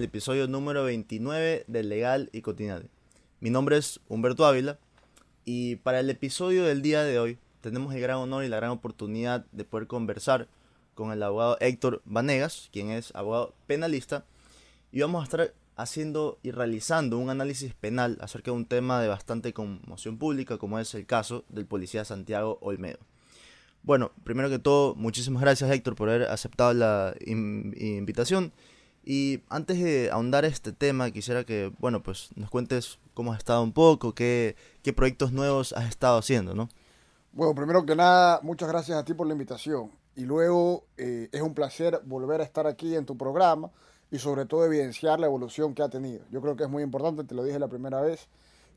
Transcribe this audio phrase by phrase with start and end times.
[0.00, 2.86] el episodio número 29 de Legal y Cotidiano.
[3.40, 4.78] Mi nombre es Humberto Ávila
[5.44, 8.70] y para el episodio del día de hoy tenemos el gran honor y la gran
[8.70, 10.48] oportunidad de poder conversar
[10.94, 14.24] con el abogado Héctor Vanegas, quien es abogado penalista,
[14.90, 19.08] y vamos a estar haciendo y realizando un análisis penal acerca de un tema de
[19.08, 23.00] bastante conmoción pública, como es el caso del policía Santiago Olmedo.
[23.82, 28.54] Bueno, primero que todo, muchísimas gracias Héctor por haber aceptado la invitación.
[29.04, 33.62] Y antes de ahondar este tema, quisiera que, bueno, pues nos cuentes cómo has estado
[33.62, 36.68] un poco, qué, qué proyectos nuevos has estado haciendo, ¿no?
[37.32, 39.90] Bueno, primero que nada, muchas gracias a ti por la invitación.
[40.16, 43.70] Y luego eh, es un placer volver a estar aquí en tu programa
[44.10, 46.24] y sobre todo evidenciar la evolución que ha tenido.
[46.30, 48.28] Yo creo que es muy importante, te lo dije la primera vez,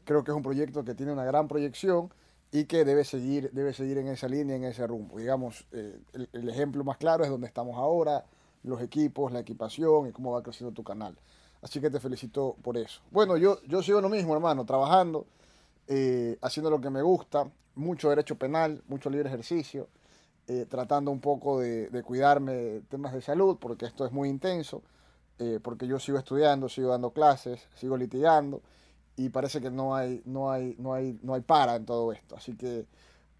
[0.05, 2.13] creo que es un proyecto que tiene una gran proyección
[2.51, 5.17] y que debe seguir, debe seguir en esa línea, en ese rumbo.
[5.17, 5.99] Digamos, eh,
[6.31, 8.25] el, ejemplo más claro es donde estamos ahora,
[8.63, 11.15] los equipos, la equipación y cómo va creciendo tu canal.
[11.61, 13.01] Así que te felicito por eso.
[13.11, 15.25] Bueno, yo, yo sigo lo mismo, hermano, trabajando,
[15.87, 19.87] eh, haciendo lo que me gusta, mucho derecho penal, mucho libre ejercicio,
[20.47, 24.29] eh, tratando un poco de, de, cuidarme de temas de salud, porque esto es muy
[24.29, 24.81] intenso,
[25.61, 28.61] porque yo sigo estudiando, sigo dando clases, sigo litigando
[29.15, 32.35] y parece que no hay, no hay, no hay, no hay para en todo esto.
[32.35, 32.85] Así que,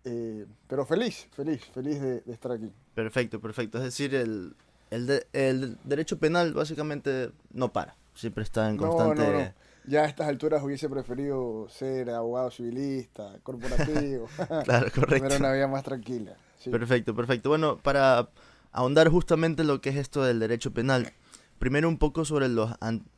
[0.03, 2.71] eh, pero feliz, feliz, feliz de, estar aquí.
[2.93, 3.79] Perfecto, perfecto.
[3.79, 4.55] Es decir, el,
[4.93, 9.53] el, el, derecho penal básicamente no para, siempre está en constante...
[9.85, 14.29] Ya a estas alturas hubiese preferido ser abogado civilista, corporativo.
[14.63, 15.27] claro, correcto.
[15.27, 16.37] Tener una vida más tranquila.
[16.71, 17.49] Perfecto, perfecto.
[17.49, 18.29] Bueno, para
[18.71, 21.11] ahondar justamente lo que es esto del derecho penal,
[21.59, 22.71] primero un poco sobre los,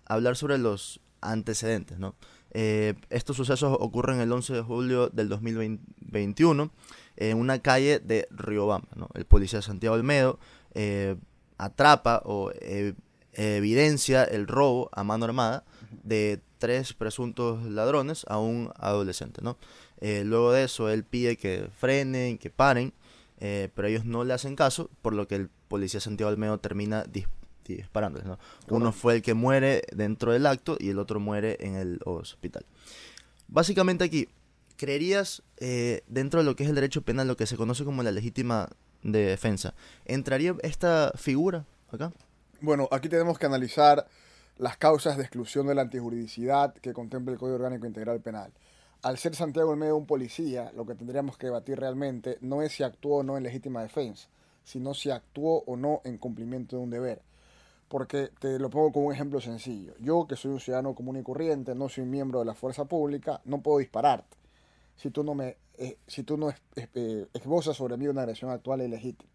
[0.06, 2.16] hablar sobre los antecedentes, ¿no?
[2.58, 6.72] Eh, estos sucesos ocurren el 11 de julio del 2021
[7.18, 8.88] en una calle de Riobamba.
[9.14, 10.40] El policía Santiago Olmedo
[10.74, 11.18] eh,
[11.58, 12.94] atrapa o eh,
[13.34, 15.66] evidencia el robo a mano armada
[16.04, 19.42] de tres presuntos ladrones a un adolescente.
[20.02, 22.94] luego de eso, él pide que frenen, que paren,
[23.40, 27.04] pero ellos no le hacen caso, por lo que el policía Santiago Olmedo termina
[27.74, 28.40] disparándoles, ¿no?
[28.70, 32.66] Uno fue el que muere dentro del acto y el otro muere en el hospital.
[33.48, 34.28] Básicamente aquí,
[34.78, 38.04] ¿creerías eh, dentro de lo que es el derecho penal, lo que se conoce como
[38.04, 38.70] la legítima
[39.12, 39.74] defensa,
[40.06, 42.12] ¿entraría esta figura acá?
[42.62, 44.08] Bueno, aquí tenemos que analizar
[44.58, 48.52] las causas de exclusión de la antijuridicidad que contempla el Código Orgánico Integral Penal.
[49.02, 52.72] Al ser Santiago el medio un policía, lo que tendríamos que debatir realmente no es
[52.72, 54.28] si actuó o no en legítima defensa,
[54.64, 57.22] sino si actuó o no en cumplimiento de un deber
[57.88, 59.94] porque te lo pongo como un ejemplo sencillo.
[60.00, 63.42] Yo, que soy un ciudadano común y corriente, no soy miembro de la fuerza pública,
[63.46, 64.36] no puedo dispararte
[64.96, 68.82] si tú no me eh, si tú no eh, esbozas sobre mí una agresión actual
[68.82, 69.30] e ilegítima.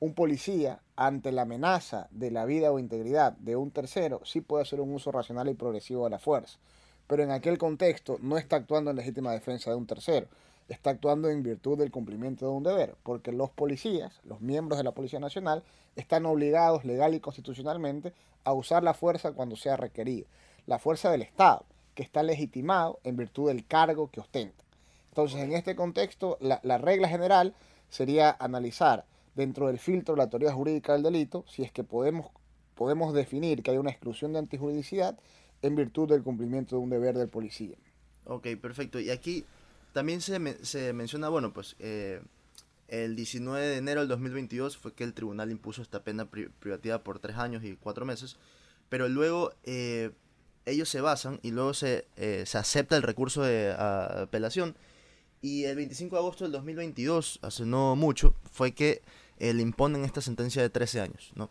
[0.00, 4.62] Un policía, ante la amenaza de la vida o integridad de un tercero, sí puede
[4.62, 6.58] hacer un uso racional y progresivo de la fuerza,
[7.06, 10.26] pero en aquel contexto no está actuando en legítima defensa de un tercero,
[10.68, 14.84] está actuando en virtud del cumplimiento de un deber, porque los policías, los miembros de
[14.84, 15.62] la Policía Nacional,
[15.96, 18.12] están obligados legal y constitucionalmente
[18.44, 20.26] a usar la fuerza cuando sea requerido.
[20.66, 21.64] La fuerza del Estado,
[21.94, 24.63] que está legitimado en virtud del cargo que ostenta.
[25.14, 27.54] Entonces, en este contexto, la, regla general
[27.88, 29.04] sería analizar
[29.36, 32.32] dentro del filtro de la teoría jurídica del delito si es que podemos,
[32.74, 35.16] podemos definir que hay una exclusión de antijuridicidad
[35.62, 37.76] en virtud del cumplimiento de un deber del policía.
[38.24, 38.98] Ok, perfecto.
[38.98, 39.44] Y aquí
[39.92, 42.20] también se, se menciona, bueno, pues eh,
[42.88, 47.20] el 19 de enero del 2022 fue que el tribunal impuso esta pena privativa por
[47.20, 48.36] tres años y cuatro meses,
[48.88, 50.10] pero luego eh,
[50.66, 54.74] ellos se basan y luego se, eh, se acepta el recurso de apelación.
[55.44, 59.02] Y el 25 de agosto del 2022, hace no mucho, fue que
[59.38, 61.50] le imponen esta sentencia de 13 años, ¿no?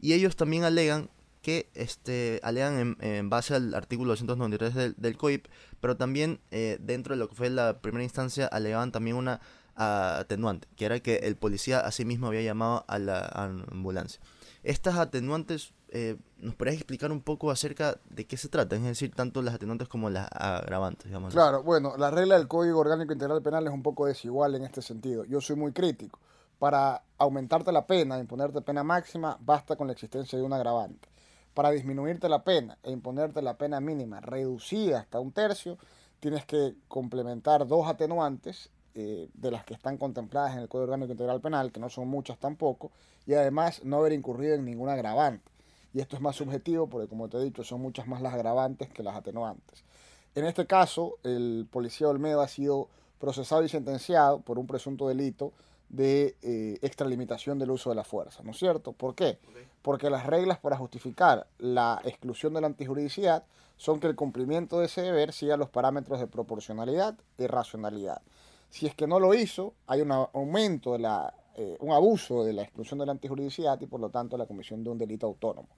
[0.00, 1.10] Y ellos también alegan
[1.42, 5.46] que este, alegan en, base al artículo 293 del, del COIP,
[5.80, 9.40] pero también eh, dentro de lo que fue la primera instancia alegaban también una
[9.74, 13.26] atenuante, que era que el policía a sí mismo había llamado a la
[13.72, 14.20] ambulancia.
[14.62, 18.76] Estas atenuantes, eh, ¿nos podrías explicar un poco acerca de qué se trata?
[18.76, 21.32] Es decir, tanto las atenuantes como las agravantes, digamos.
[21.32, 24.82] Claro, bueno, la regla del Código Orgánico Integral Penal es un poco desigual en este
[24.82, 25.24] sentido.
[25.24, 26.18] Yo soy muy crítico.
[26.58, 31.08] Para aumentarte la pena, imponerte pena máxima, basta con la existencia de un agravante
[31.54, 35.78] para disminuirte la pena e imponerte la pena mínima reducida hasta un tercio,
[36.20, 41.12] tienes que complementar dos atenuantes eh, de las que están contempladas en el Código Orgánico
[41.12, 42.90] Integral Penal, que no son muchas tampoco,
[43.26, 45.53] y además no haber incurrido en ningún agravante.
[45.94, 48.90] Y esto es más subjetivo porque, como te he dicho, son muchas más las agravantes
[48.90, 49.84] que las atenuantes.
[50.34, 52.88] En este caso, el policía Olmedo ha sido
[53.20, 55.52] procesado y sentenciado por un presunto delito
[55.88, 58.92] de eh, extralimitación del uso de la fuerza, ¿no es cierto?
[58.92, 59.38] ¿Por qué?
[59.82, 63.44] Porque las reglas para justificar la exclusión de la antijuridicidad
[63.76, 68.20] son que el cumplimiento de ese deber siga los parámetros de proporcionalidad y racionalidad.
[68.70, 72.52] Si es que no lo hizo, hay un aumento de la, eh, un abuso de
[72.52, 75.68] la exclusión de la antijuridicidad y por lo tanto la comisión de un delito autónomo.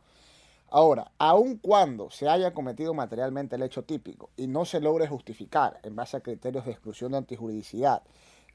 [0.69, 5.79] Ahora, aun cuando se haya cometido materialmente el hecho típico y no se logre justificar
[5.83, 8.03] en base a criterios de exclusión de antijuridicidad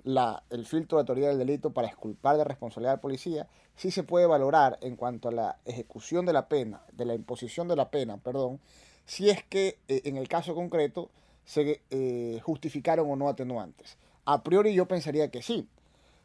[0.03, 4.25] el filtro de autoridad del delito para exculpar de responsabilidad al policía, sí se puede
[4.25, 8.17] valorar en cuanto a la ejecución de la pena, de la imposición de la pena,
[8.17, 8.59] perdón,
[9.05, 11.09] si es que eh, en el caso concreto
[11.45, 13.97] se eh, justificaron o no atenuantes.
[14.25, 15.67] A priori yo pensaría que sí,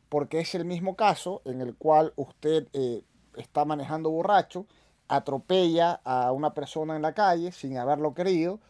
[0.09, 3.03] porque es el mismo caso en el cual usted eh,
[3.37, 4.67] está manejando borracho,
[5.09, 8.61] atropella a una persona en la calle sin haberlo querido,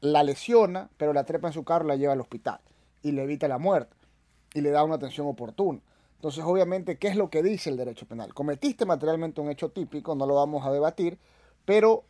[0.00, 2.60] la lesiona, pero la trepa en su carro y la lleva al hospital
[3.02, 3.94] y le evita la muerte
[4.54, 5.80] y le da una atención oportuna.
[6.16, 8.32] Entonces, obviamente, ¿qué es lo que dice el derecho penal?
[8.32, 11.18] Cometiste materialmente un hecho típico, no lo vamos a debatir,
[11.66, 12.04] pero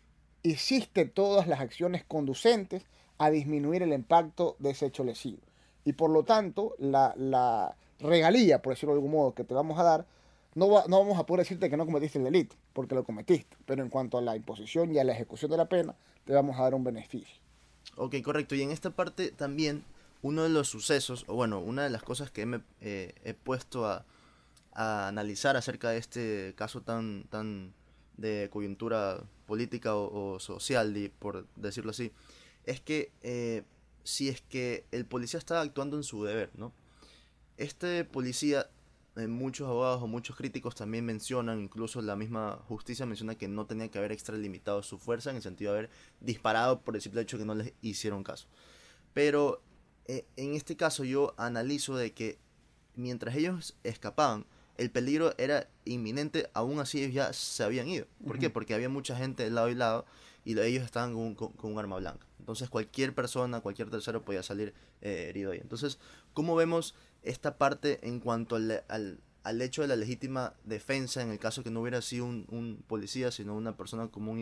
[0.45, 2.85] hiciste todas las acciones conducentes
[3.19, 5.41] a disminuir el impacto de ese hecho lesivo.
[5.85, 9.83] Y por lo tanto, la, regalía, por decirlo de algún modo, que te vamos a
[9.83, 10.07] dar,
[10.55, 13.57] no, no vamos a poder decirte que no cometiste el delito, porque lo cometiste.
[13.67, 16.59] Pero en cuanto a la imposición y a la ejecución de la pena, te vamos
[16.59, 17.37] a dar un beneficio.
[17.97, 18.55] Ok, correcto.
[18.55, 19.85] Y en esta parte también
[20.23, 23.87] uno de los sucesos, o bueno, una de las cosas que me eh, he puesto
[23.87, 24.05] a,
[24.73, 27.73] analizar acerca de este caso tan, tan
[28.17, 32.11] de coyuntura política o, social, por decirlo así,
[32.65, 33.63] es que eh,
[34.03, 36.73] si es que el policía estaba actuando en su deber, ¿no?
[37.57, 38.69] Este policía,
[39.29, 43.89] muchos abogados o muchos críticos también mencionan, incluso la misma justicia menciona que no tenía
[43.89, 45.91] que haber extralimitado su fuerza en el sentido de haber
[46.21, 48.49] disparado por el simple hecho que no les hicieron caso.
[49.13, 49.63] Pero
[50.07, 52.39] eh, en este caso yo analizo de que
[52.97, 54.47] mientras ellos escapaban,
[54.77, 58.07] el peligro era inminente, aún así ellos ya se habían ido.
[58.27, 58.51] ¿Por qué?
[58.51, 60.05] Porque había mucha gente de lado y lado
[60.45, 62.27] y ellos estaban con, un arma blanca.
[62.41, 65.59] Entonces cualquier persona, cualquier tercero podía salir eh, herido ahí.
[65.61, 65.99] Entonces,
[66.33, 66.95] ¿cómo vemos
[67.25, 71.71] esta parte en cuanto al, al, hecho de la legítima defensa en el caso que
[71.71, 74.39] no hubiera sido un, policía, sino una persona común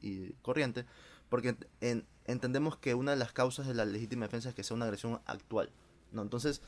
[0.00, 0.84] y, corriente?
[1.28, 4.76] Porque en, entendemos que una de las causas de la legítima defensa es que sea
[4.76, 5.70] una agresión actual.
[6.12, 6.22] ¿no?
[6.22, 6.62] Entonces,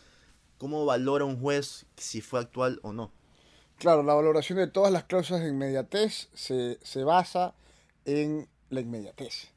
[0.56, 3.12] ¿cómo valora un juez si fue actual o no?
[3.76, 7.54] Claro, la valoración de todas las cláusulas de inmediatez se, se basa
[8.04, 9.52] en la inmediatez.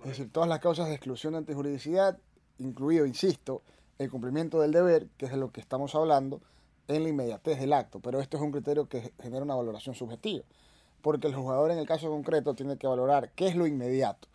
[0.00, 2.18] Es decir, todas las causas de exclusión de antijuridicidad,
[2.58, 3.62] incluido, insisto,
[3.98, 6.40] el cumplimiento del deber, que es de lo que estamos hablando,
[6.88, 8.00] en la inmediatez del acto.
[8.00, 10.44] Pero esto es un criterio que genera una valoración subjetiva,
[11.02, 14.28] porque el jugador en el caso concreto tiene que valorar qué es lo inmediato.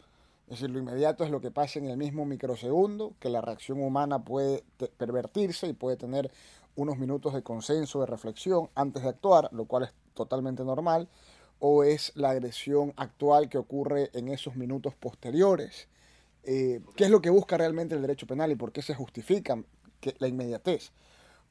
[0.47, 3.81] Es decir, lo inmediato es lo que pasa en el mismo microsegundo, que la reacción
[3.83, 4.63] humana puede
[4.97, 6.31] pervertirse y puede tener
[6.75, 11.07] unos minutos de consenso, de reflexión antes de actuar, lo cual es totalmente normal,
[11.59, 15.87] o es la agresión actual que ocurre en esos minutos posteriores.
[16.43, 19.61] Eh, ¿Qué es lo que busca realmente el derecho penal y por qué se justifica
[20.19, 20.91] la inmediatez?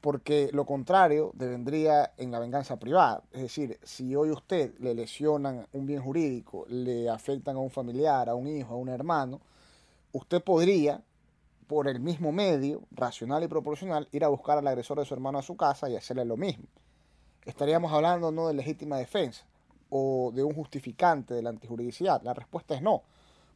[0.01, 3.23] porque lo contrario devendría en la venganza privada.
[3.33, 8.29] Es decir, si hoy usted le lesionan un bien jurídico, le afectan a un familiar,
[8.29, 9.41] a un hijo, a un hermano,
[10.13, 11.01] usted podría,
[11.67, 15.37] por el mismo medio, racional y proporcional, ir a buscar al agresor de su hermano
[15.37, 16.65] a su casa y hacerle lo mismo.
[17.45, 19.45] Estaríamos hablando no de legítima defensa
[19.89, 22.21] o de un justificante de la antijuridicidad.
[22.21, 23.03] La respuesta es no,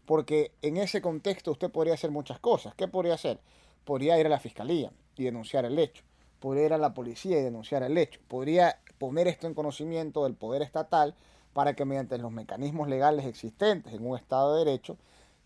[0.06, 2.76] porque en ese contexto usted podría hacer muchas cosas.
[2.76, 3.40] ¿Qué podría hacer?
[3.86, 6.04] Podría ir a la fiscalía y denunciar el hecho
[6.44, 8.20] podría ir a la policía y denunciar el hecho.
[8.28, 11.16] Podría poner esto en conocimiento del poder estatal
[11.54, 14.98] para que mediante los mecanismos legales existentes en un Estado de Derecho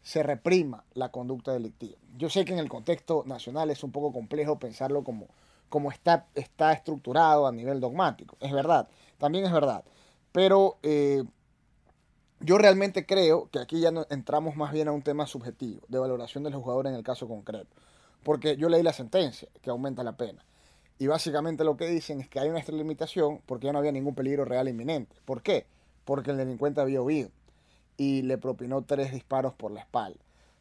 [0.01, 1.99] se reprima la conducta delictiva.
[2.17, 5.27] Yo sé que en el contexto nacional es un poco complejo pensarlo como,
[5.69, 8.35] como está, está estructurado a nivel dogmático.
[8.39, 9.83] Es verdad, también es verdad.
[10.31, 11.23] Pero eh,
[12.39, 16.43] yo realmente creo que aquí ya entramos más bien a un tema subjetivo, de valoración
[16.43, 17.69] del jugador en el caso concreto.
[18.23, 20.43] Porque yo leí la sentencia que aumenta la pena.
[20.99, 24.15] Y básicamente lo que dicen es que hay una extralimitación porque ya no había ningún
[24.15, 25.15] peligro real inminente.
[25.25, 25.65] ¿Por qué?
[26.05, 27.29] Porque el delincuente había huido
[27.97, 30.19] y le propinó tres disparos por la espalda.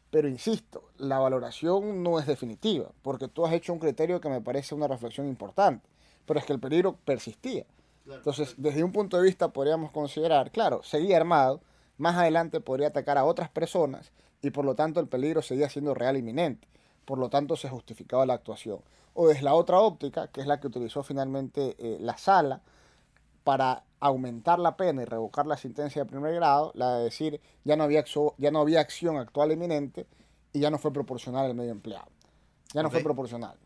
[0.09, 4.41] Pero insisto, la valoración no es definitiva, porque tú has hecho un criterio que me
[4.41, 5.87] parece una reflexión importante,
[6.25, 7.65] pero es que el peligro persistía.
[8.05, 11.61] Entonces, desde un punto de vista podríamos considerar, claro, seguía armado,
[11.97, 14.11] más adelante podría atacar a otras personas
[14.41, 16.67] y por lo tanto el peligro seguía siendo real inminente
[17.07, 18.81] por lo tanto se justificaba la actuación.
[19.13, 22.61] O es la otra óptica, que es la que utilizó finalmente eh, la sala
[23.45, 27.77] para aumentar la pena y revocar la sentencia de primer grado, la de decir ya
[27.77, 28.03] no había,
[28.37, 30.05] ya no había acción actual inminente
[30.51, 32.09] y ya no fue proporcional el medio empleado.
[32.73, 33.57] Ya no fue proporcional.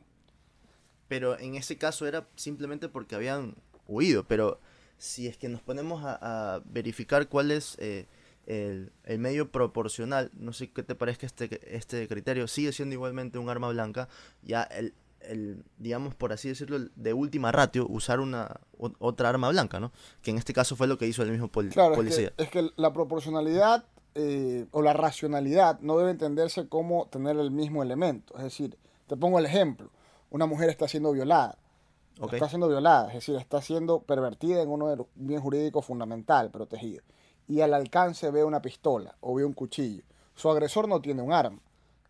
[1.07, 3.55] pero en ese caso era simplemente porque habían
[3.87, 4.23] huido.
[4.27, 4.59] Pero
[4.99, 6.19] si es que nos ponemos a,
[6.57, 8.05] a verificar cuál es eh,
[8.45, 13.37] el, el, medio proporcional, no sé qué te parezca este, este criterio, sigue siendo igualmente
[13.37, 14.09] un arma blanca,
[14.41, 18.59] ya el, el, digamos, por así decirlo, de última ratio, usar una
[18.99, 19.91] otra arma blanca, ¿no?
[20.21, 22.33] Que en este caso fue lo que hizo el mismo pol claro, policía.
[22.37, 27.37] Es que, es que la proporcionalidad eh, o la racionalidad no debe entenderse como tener
[27.37, 28.35] el mismo elemento.
[28.37, 29.89] Es decir, te pongo el ejemplo,
[30.29, 31.57] una mujer está siendo violada.
[32.19, 32.37] Okay.
[32.37, 36.51] Está siendo violada, es decir, está siendo pervertida en uno de los bien jurídico fundamental,
[36.51, 37.01] protegido.
[37.47, 40.03] Y al alcance ve una pistola o ve un cuchillo.
[40.35, 41.59] Su agresor no tiene un arma.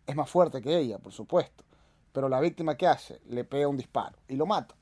[0.06, 1.64] Es más fuerte que ella, por supuesto
[2.12, 3.20] pero la víctima, ¿qué hace?
[3.28, 4.74] Le pega un disparo y lo mata.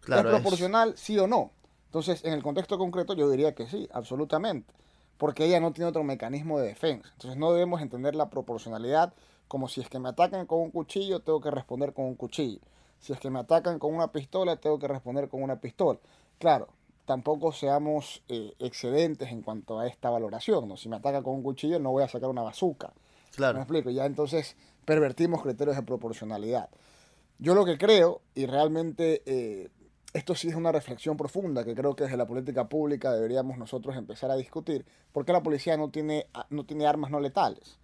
[0.00, 1.00] Claro, ¿Es proporcional, es...
[1.00, 1.52] sí o no?
[1.86, 4.72] Entonces, en el contexto concreto, yo diría que sí, absolutamente.
[5.16, 7.08] Porque ella no tiene otro mecanismo de defensa.
[7.12, 9.12] Entonces, no debemos entender la proporcionalidad
[9.48, 12.60] como si es que me atacan con un cuchillo, tengo que responder con un cuchillo.
[13.00, 15.98] Si es que me atacan con una pistola, tengo que responder con una pistola.
[16.38, 16.68] Claro,
[17.10, 20.68] tampoco seamos eh, excedentes en cuanto a esta valoración.
[20.68, 20.76] ¿no?
[20.76, 22.92] Si me ataca con un cuchillo, no voy a sacar una bazuca.
[23.34, 23.54] Claro.
[23.54, 23.90] ¿Me explico?
[23.90, 26.68] Ya entonces pervertimos criterios de proporcionalidad.
[27.40, 29.70] Yo lo que creo, y realmente eh,
[30.12, 33.96] esto sí es una reflexión profunda que creo que desde la política pública deberíamos nosotros
[33.96, 37.80] empezar a discutir, ¿por qué la policía no tiene, no tiene armas no letales?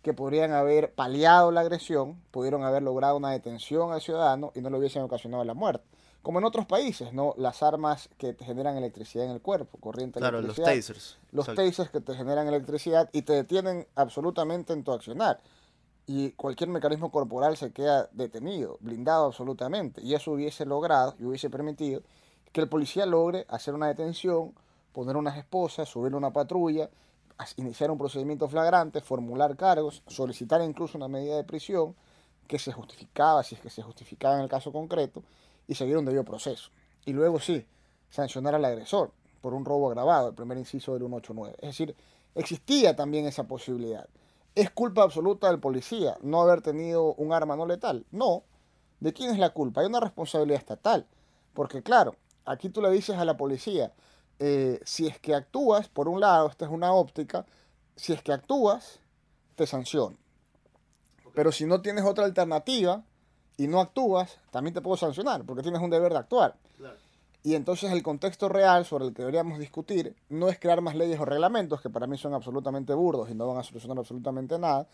[0.00, 4.68] que podrían haber paliado la agresión, pudieron haber logrado una detención al ciudadano y no
[4.68, 5.84] le hubiesen ocasionado la muerte.
[6.22, 7.34] Como en otros países, ¿no?
[7.36, 10.68] Las armas que te generan electricidad en el cuerpo, corriente claro, electricidad.
[10.68, 11.18] los tasers.
[11.32, 11.62] Los Exacto.
[11.68, 15.40] tasers que te generan electricidad y te detienen absolutamente en tu accionar
[16.06, 20.02] y cualquier mecanismo corporal se queda detenido, blindado absolutamente.
[20.02, 22.02] Y eso hubiese logrado y hubiese permitido
[22.52, 24.52] que el policía logre hacer una detención,
[24.92, 26.90] poner unas esposas, subir una patrulla,
[27.56, 31.94] iniciar un procedimiento flagrante, formular cargos, solicitar incluso una medida de prisión
[32.46, 35.22] que se justificaba, si es que se justificaba en el caso concreto,
[35.66, 36.70] y seguir un debido proceso.
[37.04, 37.66] Y luego sí,
[38.10, 41.56] sancionar al agresor por un robo agravado, el primer inciso del 189.
[41.60, 41.96] Es decir,
[42.34, 44.08] existía también esa posibilidad.
[44.54, 48.06] ¿Es culpa absoluta del policía no haber tenido un arma no letal?
[48.10, 48.44] No.
[49.00, 49.80] ¿De quién es la culpa?
[49.80, 51.06] Hay una responsabilidad estatal.
[51.54, 53.92] Porque claro, aquí tú le dices a la policía,
[54.38, 57.46] eh, si es que actúas, por un lado, esta es una óptica,
[57.96, 59.00] si es que actúas,
[59.56, 60.16] te sanciono.
[61.34, 63.04] Pero si no tienes otra alternativa
[63.56, 66.54] y no actúas, también te puedo sancionar, porque tienes un deber de actuar.
[66.78, 66.96] Claro.
[67.44, 71.18] Y entonces el contexto real sobre el que deberíamos discutir no es crear más leyes
[71.18, 74.86] o reglamentos, que para mí son absolutamente burdos y no van a solucionar absolutamente nada,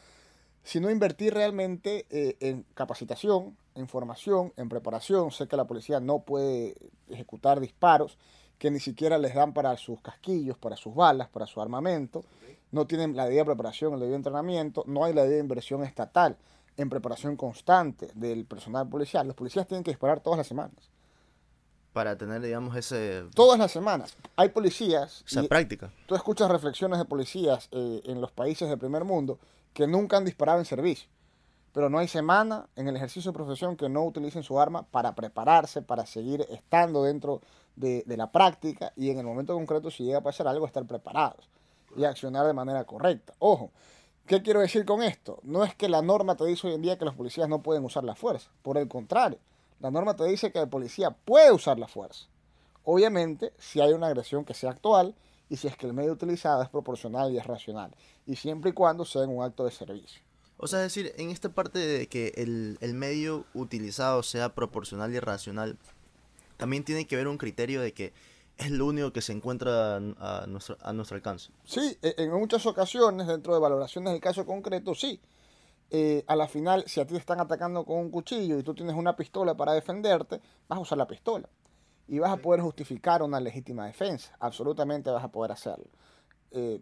[0.62, 5.31] sino invertir realmente eh, en capacitación, en formación, en preparación.
[5.31, 6.75] Sé que la policía no puede
[7.11, 8.17] ejecutar disparos
[8.59, 12.25] que ni siquiera les dan para sus casquillos, para sus balas, para su armamento.
[12.73, 16.37] No tienen la debida preparación, el debido entrenamiento, no hay la debida inversión estatal
[16.78, 19.26] en preparación constante del personal policial.
[19.26, 20.90] Los policías tienen que disparar todas las semanas
[21.92, 23.25] para tener, digamos, ese...
[23.35, 24.16] Todas las semanas.
[24.37, 25.25] Hay policías...
[25.26, 25.90] Esa práctica.
[26.06, 29.40] Tú escuchas reflexiones de policías eh, en los países del primer mundo
[29.73, 31.08] que nunca han disparado en servicio.
[31.73, 35.16] Pero no hay semana en el ejercicio de profesión que no utilicen su arma para
[35.16, 37.40] prepararse, para seguir estando dentro
[37.75, 40.87] de, de la práctica y en el momento concreto, si llega a pasar algo, estar
[40.87, 41.49] preparados
[41.97, 43.35] y accionar de manera correcta.
[43.40, 43.73] Ojo,
[44.28, 45.40] ¿qué quiero decir con esto?
[45.42, 47.85] No es que la norma te dice hoy en día que los policías no pueden
[47.85, 48.50] usar la fuerza.
[48.62, 49.38] Por el contrario
[49.80, 52.26] la norma te dice que el policía puede usar la fuerza.
[52.85, 55.14] Obviamente, si hay una agresión que sea actual
[55.49, 57.94] y si es que el medio utilizado es proporcional y es racional.
[58.26, 60.23] Y siempre y cuando sea en un acto de servicio.
[60.56, 65.14] O sea, es decir, en esta parte de que el, el medio utilizado sea proporcional
[65.14, 65.78] y racional,
[66.56, 68.12] también tiene que ver un criterio de que
[68.59, 71.50] es lo único que se encuentra a nuestro, a nuestro alcance.
[71.65, 75.21] Sí, e, en muchas ocasiones, dentro de valoraciones del caso concreto, sí.
[75.91, 78.75] Eh, a la final, si a ti te están atacando con un cuchillo y tú
[78.75, 81.49] tienes una pistola para defenderte, vas a usar la pistola.
[82.09, 84.37] Y vas a poder justificar una legítima defensa.
[84.41, 85.87] Absolutamente vas a poder hacerlo.
[86.50, 86.81] Eh,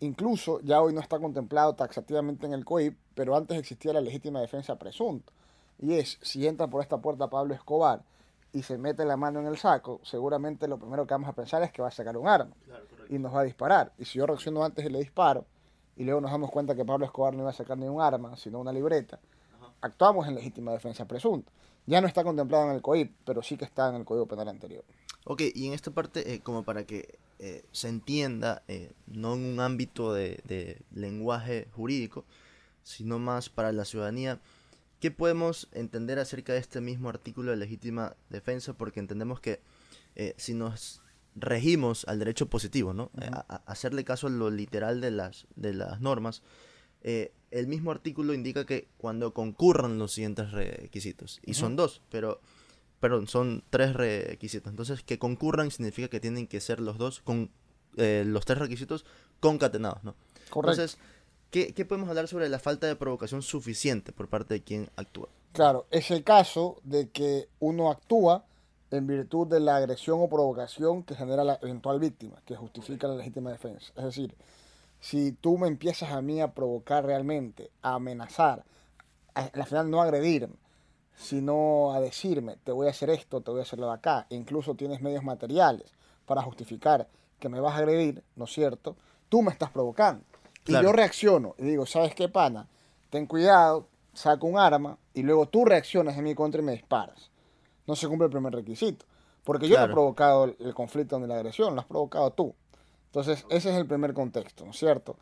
[0.00, 4.40] incluso ya hoy no está contemplado taxativamente en el COIP, pero antes existía la legítima
[4.40, 5.32] defensa presunta.
[5.78, 8.02] Y es, si entra por esta puerta Pablo Escobar
[8.52, 11.62] y se mete la mano en el saco, seguramente lo primero que vamos a pensar
[11.62, 12.54] es que va a sacar un arma
[13.08, 13.92] y nos va a disparar.
[13.98, 15.44] Y si yo reacciono antes y le disparo,
[15.96, 18.36] y luego nos damos cuenta que Pablo Escobar no iba a sacar ni un arma,
[18.36, 19.18] sino una libreta,
[19.80, 21.50] actuamos en legítima defensa presunta.
[21.86, 24.48] Ya no está contemplado en el COIP, pero sí que está en el Código Penal
[24.48, 24.84] anterior.
[25.24, 29.44] Ok, y en esta parte, eh, como para que eh, se entienda, eh, no en
[29.44, 32.24] un ámbito de, de, lenguaje jurídico,
[32.82, 34.38] sino más para la ciudadanía,
[35.00, 38.74] ¿qué podemos entender acerca de este mismo artículo de legítima defensa?
[38.74, 39.60] Porque entendemos que
[40.36, 41.00] si nos
[41.40, 43.10] regimos al derecho positivo, ¿no?
[43.30, 46.42] a, hacerle caso a lo literal de las, de las normas,
[47.02, 52.40] eh, el mismo artículo indica que cuando concurran los siguientes requisitos, y son dos, pero
[53.00, 54.70] perdón, son tres requisitos.
[54.70, 57.50] Entonces, que concurran significa que tienen que ser los dos, con
[57.96, 59.06] eh, los tres requisitos
[59.40, 60.14] concatenados, ¿no?
[60.50, 60.82] Correcto.
[60.82, 60.98] Entonces,
[61.50, 65.28] ¿qué, ¿qué podemos hablar sobre la falta de provocación suficiente por parte de quien actúa?
[65.52, 68.44] Claro, es el caso de que uno actúa
[68.90, 73.16] en virtud de la agresión o provocación que genera la eventual víctima, que justifica la
[73.16, 73.92] legítima defensa.
[73.96, 74.34] Es decir,
[75.00, 78.64] si tú me empiezas a mí a provocar realmente, a amenazar,
[79.34, 80.56] a, al final no agredirme,
[81.16, 84.26] sino a decirme, te voy a hacer esto, te voy a hacer lo de acá,
[84.30, 85.92] e incluso tienes medios materiales
[86.26, 88.96] para justificar que me vas a agredir, ¿no es cierto?
[89.28, 90.24] Tú me estás provocando.
[90.68, 90.88] Y Claro.
[90.88, 92.68] yo reacciono y digo, ¿sabes qué, pana?
[93.10, 97.30] Ten cuidado, saco un arma y luego tú reaccionas en mi contra y me disparas.
[97.86, 99.06] No se cumple el primer requisito.
[99.44, 99.94] Porque yo no he Claro.
[99.94, 102.54] provocado el, el conflicto ni la agresión, lo has provocado tú.
[103.06, 105.16] Entonces, ese es el primer contexto, ¿no es cierto?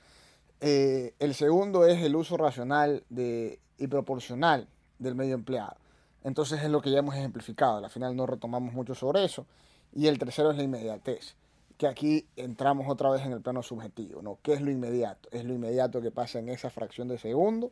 [0.61, 4.67] Eh, el segundo es el uso racional de, y proporcional
[4.99, 5.77] del medio empleado.
[6.25, 7.85] Entonces es lo que ya hemos ejemplificado.
[7.85, 9.47] Al final no retomamos mucho sobre eso.
[9.95, 11.37] Y el tercero es la inmediatez.
[11.79, 14.23] Que aquí entramos otra vez en el plano subjetivo.
[14.23, 14.39] ¿no?
[14.43, 15.29] ¿Qué es lo inmediato?
[15.33, 17.71] Es lo inmediato que pasa en esa fracción de segundo.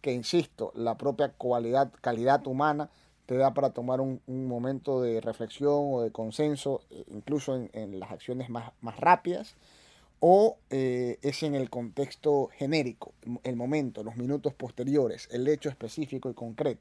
[0.00, 2.90] Que insisto, la propia cualidad, calidad humana
[3.24, 7.98] te da para tomar un, momento de reflexión o de consenso, eh, incluso en, en
[7.98, 9.56] las acciones más, más rápidas
[10.20, 16.30] o eh, es en el contexto genérico, el momento, los minutos posteriores, el hecho específico
[16.30, 16.80] y concreto,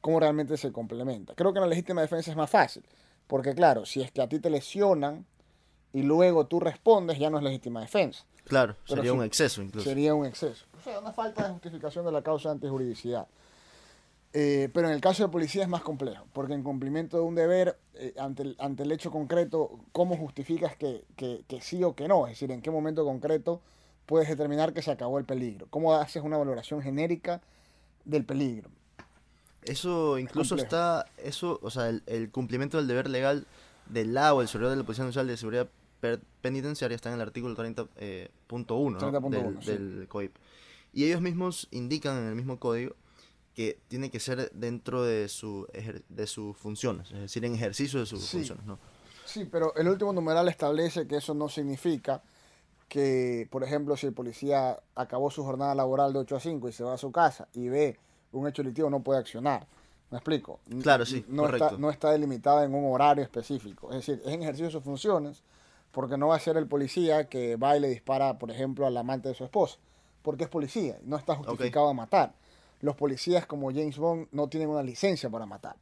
[0.00, 1.34] cómo realmente se complementa.
[1.34, 2.82] Creo que en la legítima defensa es más fácil,
[3.26, 5.24] porque claro, si es que a ti te lesionan
[5.96, 9.88] y luego tú respondes, ya no es legítima defensa, Claro, Pero sería un exceso incluso.
[9.88, 10.66] sería un exceso.
[10.78, 13.26] O sea, una falta de justificación de la causa de antijuridicidad.
[14.34, 17.34] Eh, pero en el caso de policía es más complejo, porque en cumplimiento de un
[17.34, 21.94] deber, eh, ante, el, ante el hecho concreto, ¿cómo justificas que, que, que sí o
[21.94, 22.26] que no?
[22.26, 23.62] Es decir, ¿en qué momento concreto
[24.04, 25.66] puedes determinar que se acabó el peligro?
[25.70, 27.40] ¿Cómo haces una valoración genérica
[28.04, 28.68] del peligro?
[29.62, 33.46] Eso incluso está, eso, o sea, el, el cumplimiento del deber legal
[33.86, 35.68] del lado del superior de la Policía Nacional de Seguridad
[36.40, 38.58] Penitenciaria está en el artículo 30.1 eh, ¿no?
[38.58, 39.70] 30.1, del, sí.
[39.70, 40.34] del COIP.
[40.92, 42.94] Y ellos mismos indican en el mismo código
[43.54, 45.66] que tiene que ser dentro de, su
[46.08, 48.38] de sus funciones, es decir, en ejercicio de sus Sí.
[48.38, 48.78] funciones, ¿no?
[49.24, 52.22] Sí, pero el último numeral establece que eso no significa
[52.88, 56.72] que, por ejemplo, si el policía acabó su jornada laboral de 8 a 5 y
[56.72, 57.98] se va a su casa y ve
[58.32, 59.66] un hecho delictivo, no puede accionar.
[60.10, 60.60] ¿Me explico?
[60.82, 61.78] Claro, sí, no está, correcto.
[61.78, 63.88] no está delimitada en un horario específico.
[63.90, 65.42] Es decir, es en ejercicio de sus funciones,
[65.96, 68.94] porque no va a ser el policía que va y le dispara, por ejemplo, al
[68.98, 69.78] amante de su esposa,
[70.20, 72.34] porque es policía y no está justificado a matar.
[72.82, 75.76] Los policías como James Bond no tienen una licencia para matar.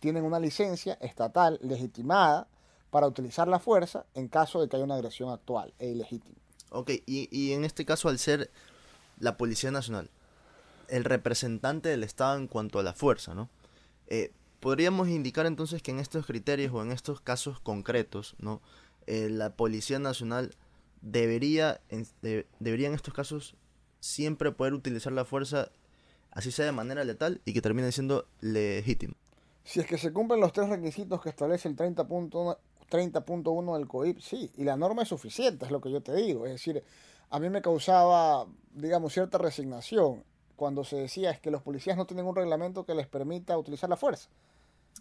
[0.00, 2.48] Tienen una licencia estatal legitimada
[2.90, 6.34] para utilizar la fuerza en caso de que haya una agresión actual e ilegítima.
[6.70, 8.50] Ok, y, y en este caso, al ser
[9.20, 10.10] la Policía Nacional,
[10.88, 13.48] el representante del Estado en cuanto a la fuerza, ¿no?
[14.08, 18.60] Eh, podríamos indicar entonces que en estos criterios o en estos casos concretos, ¿no?
[19.06, 20.50] Eh, la Policía Nacional
[21.02, 23.54] debería en, de- debería en estos casos
[24.00, 25.70] siempre poder utilizar la fuerza,
[26.30, 29.14] así sea de manera letal, y que termine siendo legítimo.
[29.64, 32.56] Si es que se cumplen los tres requisitos que establece el 30.1
[32.90, 36.44] 30.1 del COIP, sí, y la norma es suficiente, es lo que yo te digo.
[36.44, 36.82] Es decir,
[37.30, 40.24] a mí me causaba, digamos, cierta resignación
[40.56, 43.88] cuando se decía es que los policías no tienen un reglamento que les permita utilizar
[43.88, 44.28] la fuerza.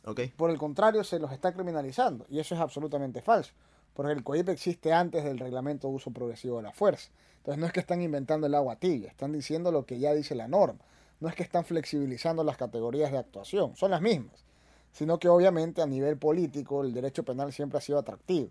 [0.05, 0.21] ¿Ok?
[0.37, 3.53] Por el contrario, se los está criminalizando, y eso es absolutamente falso,
[3.93, 7.09] porque el COIP existe antes del reglamento de uso progresivo de la fuerza.
[7.37, 10.35] Entonces no es que están inventando el agua tibia, están diciendo lo que ya dice
[10.35, 10.79] la norma.
[11.19, 14.45] No es que están flexibilizando las categorías de actuación, son las mismas
[14.91, 18.49] sino que obviamente a nivel político el derecho penal siempre ha sido atractivo,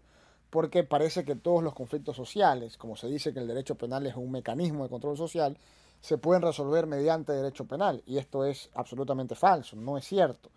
[0.50, 4.16] porque parece que todos los conflictos sociales, como se dice que el derecho penal es
[4.16, 5.58] un mecanismo de control social,
[6.00, 10.50] se pueden resolver mediante derecho penal, y esto es absolutamente falso, no es cierto.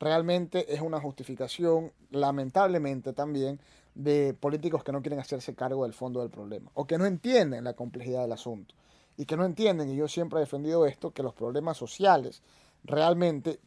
[0.00, 3.60] Realmente es una justificación, lamentablemente también,
[3.98, 7.64] de políticos que no quieren hacerse cargo del fondo del problema, o que no entienden
[7.64, 8.76] la complejidad del asunto,
[9.16, 12.42] y que no entienden, y yo siempre he defendido esto, que los problemas sociales
[12.84, 13.58] realmente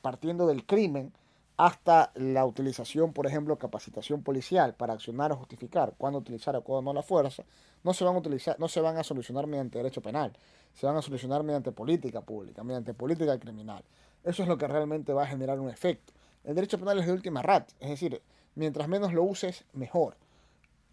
[0.00, 1.12] partiendo del crimen
[1.56, 6.92] hasta la utilización, por ejemplo, capacitación policial para accionar o justificar cuándo utilizar o cuándo
[6.92, 7.42] no la fuerza,
[7.82, 10.32] no se van a utilizar, no se van a solucionar mediante derecho penal,
[10.74, 13.82] se van a solucionar mediante política pública, mediante política criminal.
[14.22, 16.12] Eso es lo que realmente va a generar un efecto.
[16.44, 18.22] El derecho penal es de última rat, es decir,
[18.54, 20.16] mientras menos lo uses, mejor.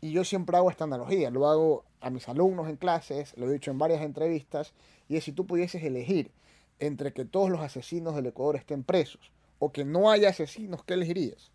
[0.02, 3.54] Y yo siempre hago esta analogía, lo hago a mis alumnos en clases, lo he
[3.54, 4.74] dicho en varias entrevistas,
[5.10, 6.32] y es si tú pudieses elegir
[6.80, 10.93] entre que todos los asesinos del Ecuador estén presos o que no haya asesinos, ¿qué
[10.93, 11.52] elegirías?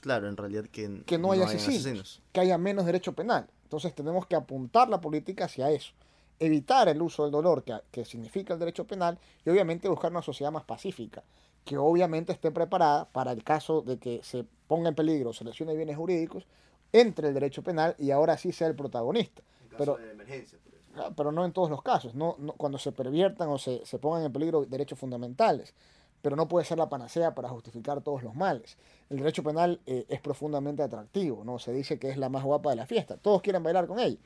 [0.00, 3.48] Claro, en realidad que, Que no haya hayan asesinos, que haya menos derecho penal.
[3.64, 5.92] Entonces tenemos que apuntar la política hacia eso,
[6.40, 10.22] evitar el uso del dolor que, que significa el derecho penal y obviamente buscar una
[10.22, 11.22] sociedad más pacífica,
[11.68, 15.76] que obviamente esté preparada para el caso de que se ponga en peligro, se lesione
[15.76, 16.46] bienes jurídicos,
[16.94, 19.42] entre el derecho penal y ahora sí sea el protagonista.
[19.64, 20.72] En caso Pero, de emergencia, por.
[21.04, 23.98] Ah, pero no en todos los casos, no, no- cuando se perviertan o se, se
[23.98, 25.74] pongan en peligro derechos fundamentales,
[26.22, 28.78] pero no puede ser la panacea para justificar todos los males.
[29.10, 31.58] El derecho penal eh, es profundamente atractivo, ¿no?
[31.58, 34.16] Se dice que es la más guapa de la fiesta, todos quieren bailar con ella,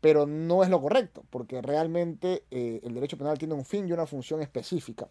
[0.00, 3.92] pero no es lo correcto, porque realmente eh, el derecho penal tiene un fin y
[3.92, 5.08] una función específica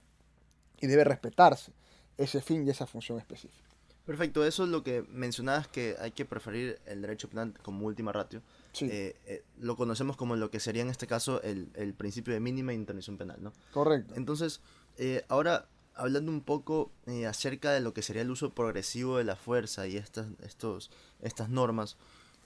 [0.80, 1.72] y debe respetarse
[2.18, 3.64] ese fin y esa función específica.
[4.06, 8.14] Perfecto, eso es lo que mencionabas que hay que preferir el derecho penal como última
[8.14, 8.42] ratio.
[8.72, 12.34] Sí, Eh, eh, lo conocemos como lo que sería en este caso el, el principio
[12.34, 13.52] de mínima intervención penal, ¿no?
[13.74, 14.14] correcto.
[14.16, 14.62] Entonces,
[14.98, 16.92] eh, ahora hablando un poco
[17.28, 20.90] acerca de lo que sería el uso progresivo de la fuerza y estas, estos,
[21.22, 21.98] estas normas,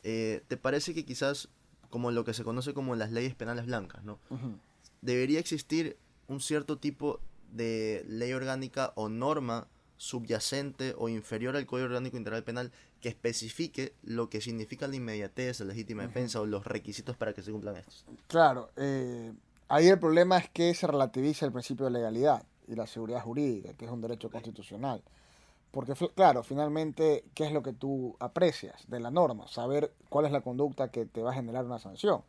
[0.03, 1.49] eh, ¿te parece que quizás
[1.89, 4.17] como lo que se conoce como las leyes penales blancas, ¿no?
[5.01, 7.19] Debería existir un cierto tipo
[7.51, 13.93] de ley orgánica o norma subyacente o inferior al Código Orgánico Integral Penal que especifique
[14.01, 17.75] lo que significa la inmediatez, la legítima defensa o los requisitos para que se cumplan
[17.75, 18.05] estos.
[18.27, 19.31] Claro, eh,
[19.67, 23.73] ahí el problema es que se relativiza el principio de legalidad y la seguridad jurídica,
[23.73, 25.03] que es un derecho constitucional.
[25.71, 29.47] Porque, claro, finalmente, ¿qué es lo que tú aprecias de la norma?
[29.47, 32.23] Saber cuál es la conducta que te va a generar una sanción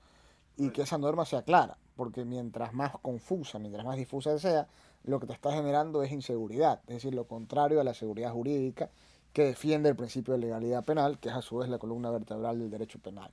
[0.56, 4.68] y que esa norma sea clara, porque mientras más confusa, mientras más difusa sea,
[5.04, 8.90] lo que te está generando es inseguridad, es decir, lo contrario a la seguridad jurídica
[9.32, 12.58] que defiende el principio de legalidad penal, que es a su vez la columna vertebral
[12.58, 13.30] del derecho penal.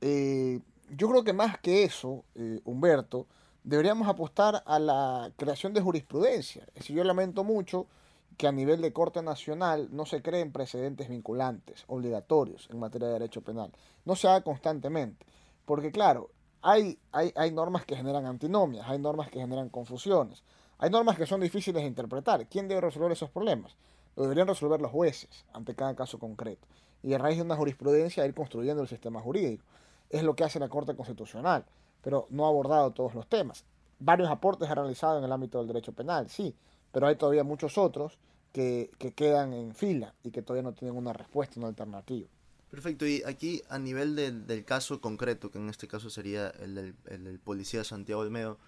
[0.00, 3.26] Eh, yo creo que más que eso, eh, Humberto,
[3.62, 6.64] deberíamos apostar a la creación de jurisprudencia.
[6.68, 7.86] Es decir, yo lamento mucho
[8.36, 13.14] que a nivel de Corte Nacional no se creen precedentes vinculantes, obligatorios en materia de
[13.14, 13.72] derecho penal.
[14.04, 15.24] No se haga constantemente.
[15.64, 16.30] Porque claro,
[16.60, 20.42] hay, hay, hay normas que generan antinomias, hay normas que generan confusiones,
[20.78, 22.46] hay normas que son difíciles de interpretar.
[22.48, 23.76] ¿Quién debe resolver esos problemas?
[24.16, 26.66] Lo deberían resolver los jueces ante cada caso concreto.
[27.02, 29.64] Y a raíz de una jurisprudencia ir construyendo el sistema jurídico.
[30.10, 31.64] Es lo que hace la Corte Constitucional,
[32.02, 33.64] pero no ha abordado todos los temas.
[33.98, 36.54] Varios aportes ha realizado en el ámbito del derecho penal, sí,
[36.92, 38.18] pero hay todavía muchos otros
[38.52, 42.28] que, que quedan en fila y que todavía no tienen una respuesta, una alternativa.
[42.70, 46.74] Perfecto, y aquí a nivel del, del caso concreto, que en este caso sería el
[46.74, 48.58] del, el del policía Santiago Olmedo,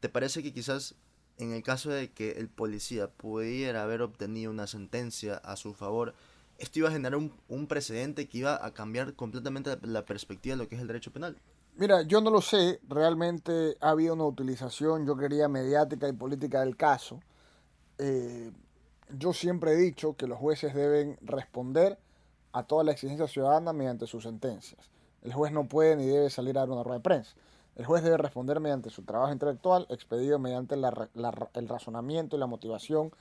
[0.00, 0.94] ¿te parece que quizás
[1.38, 6.14] en el caso de que el policía pudiera haber obtenido una sentencia a su favor,
[6.58, 10.62] esto iba a generar un, precedente que iba a cambiar completamente la, la perspectiva de
[10.62, 11.36] lo que es el derecho penal?
[11.76, 16.60] Mira, yo no lo sé, realmente ha habido una utilización, yo quería mediática y política
[16.60, 17.20] del caso.
[17.98, 18.50] Eh,
[19.16, 21.96] yo siempre he dicho que los jueces deben responder
[22.52, 24.90] a toda la exigencia ciudadana mediante sus sentencias.
[25.22, 27.34] El juez no puede ni debe salir a dar una rueda de prensa.
[27.78, 33.12] El juez debe responder mediante su trabajo intelectual, expedido mediante el razonamiento y la motivación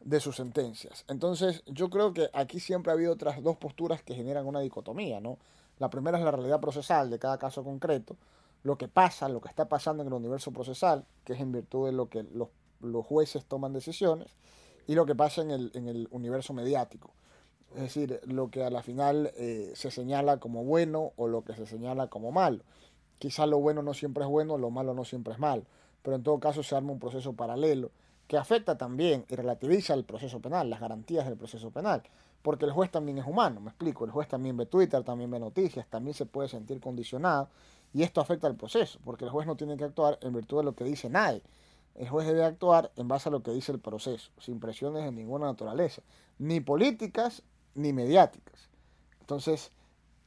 [0.00, 1.04] de sus sentencias.
[1.06, 5.20] Entonces, yo creo que aquí siempre ha habido otras dos posturas que generan una dicotomía,
[5.20, 5.36] ¿no?
[5.78, 8.16] La primera es la realidad procesal de cada caso concreto,
[8.62, 11.86] lo que pasa, lo que está pasando en el universo procesal, que es en virtud
[11.86, 12.48] de lo que los,
[13.04, 14.28] jueces toman decisiones,
[14.86, 17.10] y lo que pasa en el, en el universo mediático.
[17.74, 21.54] Es decir, lo que a la final eh, se señala como bueno o lo que
[21.54, 22.64] se señala como malo.
[23.20, 25.62] Quizá lo bueno no siempre es bueno, lo malo no siempre es malo,
[26.02, 27.90] pero en todo caso se arma un proceso paralelo
[28.26, 32.02] que afecta también y relativiza el proceso penal, las garantías del proceso penal,
[32.40, 35.38] porque el juez también es humano, me explico, el juez también ve Twitter, también ve
[35.38, 37.50] noticias, también se puede sentir condicionado
[37.92, 40.64] y esto afecta al proceso, porque el juez no tiene que actuar en virtud de
[40.64, 41.42] lo que dice nadie.
[41.94, 45.12] El juez debe actuar en base a lo que dice el proceso, sin presiones de
[45.12, 46.00] ninguna naturaleza,
[46.38, 47.42] ni políticas
[47.74, 48.70] ni mediáticas.
[49.20, 49.72] Entonces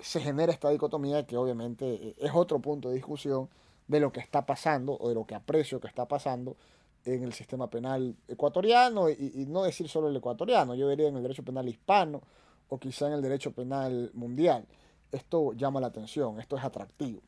[0.04, 3.50] se genera esta dicotomía que obviamente eh, es otro punto de discusión
[3.88, 6.58] de lo que está pasando o de lo que aprecio que está pasando
[7.06, 11.22] en el sistema penal ecuatoriano y, no decir solo el ecuatoriano, yo diría en el
[11.22, 12.22] derecho penal hispano
[12.70, 14.66] o quizá en el derecho penal mundial.
[15.12, 17.22] Esto llama la atención, esto es atractivo.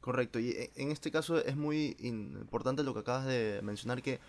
[0.00, 4.20] Correcto, y e- en este caso es muy importante lo que acabas de mencionar, que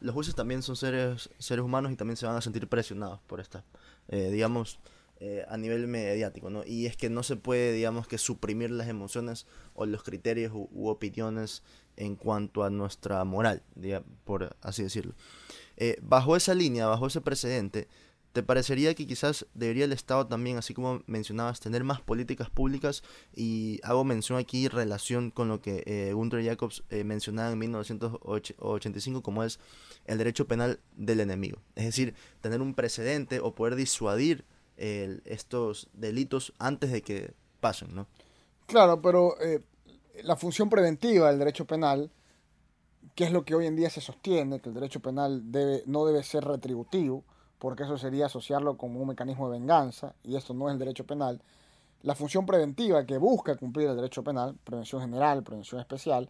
[0.00, 3.40] los jueces también son seres, seres humanos y también se van a sentir presionados por
[3.40, 3.64] esta,
[4.08, 4.78] eh, digamos,
[5.26, 6.64] eh, a nivel mediático, ¿no?
[6.66, 10.88] Y es que no se puede, digamos, que suprimir las emociones o los criterios u,
[10.88, 11.62] opiniones
[11.96, 15.14] en cuanto a nuestra moral, diga- por así decirlo.
[15.78, 17.88] Eh, bajo esa línea, bajo ese precedente,
[18.34, 23.02] ¿te parecería que quizás debería el Estado también, así como mencionabas, tener más políticas públicas?
[23.34, 29.22] Y hago mención aquí relación con lo que eh, Gunther Jacobs eh, mencionaba en 1985
[29.22, 29.58] como es
[30.04, 31.62] el derecho penal del enemigo.
[31.76, 34.44] Es decir, tener un precedente o poder disuadir
[34.76, 38.06] estos delitos antes de que pasen, ¿no?
[38.66, 39.62] Claro, pero eh,
[40.22, 42.10] la función preventiva del derecho penal
[43.14, 44.58] ¿Qué es lo que hoy en día se sostiene?
[44.58, 47.22] Que el derecho penal debe, no debe ser retributivo,
[47.60, 51.06] porque eso sería asociarlo como un mecanismo de venganza, y esto no es el derecho
[51.06, 51.40] penal.
[52.02, 56.28] La función preventiva que busca cumplir el derecho penal, prevención general, prevención especial,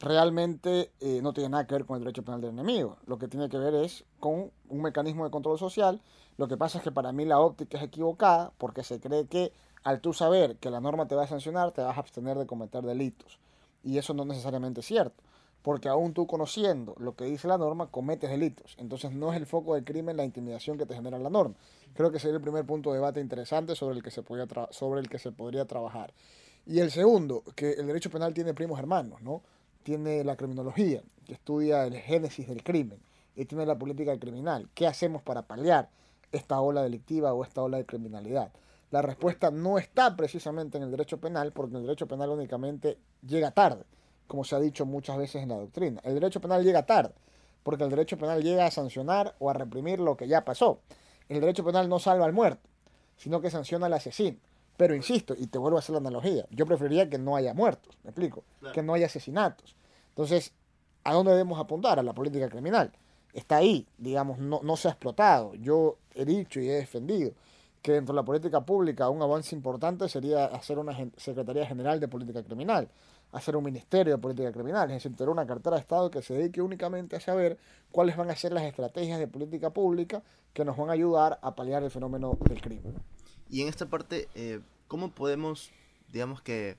[0.00, 2.96] realmente eh, no tiene nada que ver con el derecho penal del enemigo.
[3.06, 6.02] Lo que tiene que ver es con un mecanismo de control social.
[6.36, 9.52] Lo que pasa es que para mí la óptica es equivocada porque se cree que
[9.82, 12.46] al tú saber que la norma te va a sancionar, te vas a abstener de
[12.46, 13.38] cometer delitos.
[13.82, 15.22] Y eso no es necesariamente cierto
[15.64, 18.76] porque aún tú conociendo lo que dice la norma, cometes delitos.
[18.76, 21.54] Entonces no es el foco del crimen la intimidación que te genera la norma.
[21.94, 25.00] Creo que sería el primer punto de debate interesante sobre el que se, podría sobre
[25.00, 26.12] el que se podría trabajar.
[26.66, 29.40] Y el segundo, que el derecho penal tiene primos hermanos, ¿no?
[29.82, 32.98] Tiene la criminología, que estudia el génesis del crimen,
[33.34, 34.68] y tiene la política criminal.
[34.74, 35.88] ¿Qué hacemos para paliar
[36.36, 38.52] esta ola delictiva o esta ola de criminalidad?
[38.90, 43.50] La respuesta no está precisamente en el derecho penal, porque el derecho penal únicamente llega
[43.50, 43.84] tarde
[44.26, 46.00] como se ha dicho muchas veces en la doctrina.
[46.04, 47.14] El derecho penal llega tarde,
[47.62, 50.80] porque el derecho penal llega a sancionar o a reprimir lo que ya pasó.
[51.28, 52.68] El derecho penal no salva al muerto,
[53.16, 54.38] sino que sanciona al asesino.
[54.76, 57.96] Pero insisto, y te vuelvo a hacer la analogía, yo preferiría que no haya muertos,
[58.02, 58.42] me explico,
[58.72, 59.76] que no haya asesinatos.
[60.08, 60.52] Entonces,
[61.04, 61.98] ¿a dónde debemos apuntar?
[61.98, 62.92] A la política criminal.
[63.34, 65.54] Está ahí, digamos, no, no se ha explotado.
[65.56, 67.32] Yo he dicho y he defendido
[67.84, 72.08] que dentro de la política pública un avance importante sería hacer una Secretaría General de
[72.08, 72.88] Política Criminal,
[73.30, 76.32] hacer un Ministerio de Política Criminal, es decir, tener una cartera de Estado que se
[76.32, 77.58] dedique únicamente a saber
[77.90, 80.22] cuáles van a ser las estrategias de política pública
[80.54, 82.94] que nos van a ayudar a paliar el fenómeno del crimen.
[83.50, 85.70] Y en esta parte, eh, ¿cómo podemos,
[86.10, 86.78] digamos que,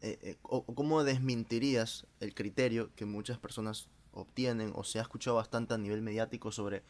[0.00, 5.36] eh, eh, o, cómo desmentirías el criterio que muchas personas obtienen o se ha escuchado
[5.36, 6.82] bastante a nivel mediático sobre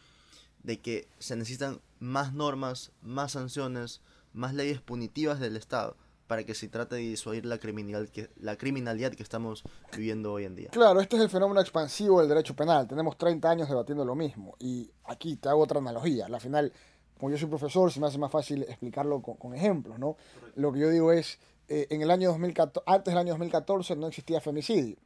[0.62, 4.00] de que se necesitan más normas, más sanciones,
[4.32, 5.96] más leyes punitivas del Estado?
[6.32, 8.56] para que se trate de disuadir la criminalidad, que, la
[9.18, 10.70] estamos viviendo hoy en día.
[10.70, 12.88] Claro, este es el fenómeno expansivo del derecho penal.
[12.88, 14.56] Tenemos 30 años debatiendo lo mismo.
[14.58, 16.24] Y aquí te hago otra analogía.
[16.24, 16.72] Al final,
[17.18, 20.16] como yo soy profesor, se me hace más fácil explicarlo con, ejemplos, ¿no?
[20.54, 24.06] Lo que yo digo es, eh, en el año 2014, antes del año 2014 no
[24.06, 24.96] existía femicidio.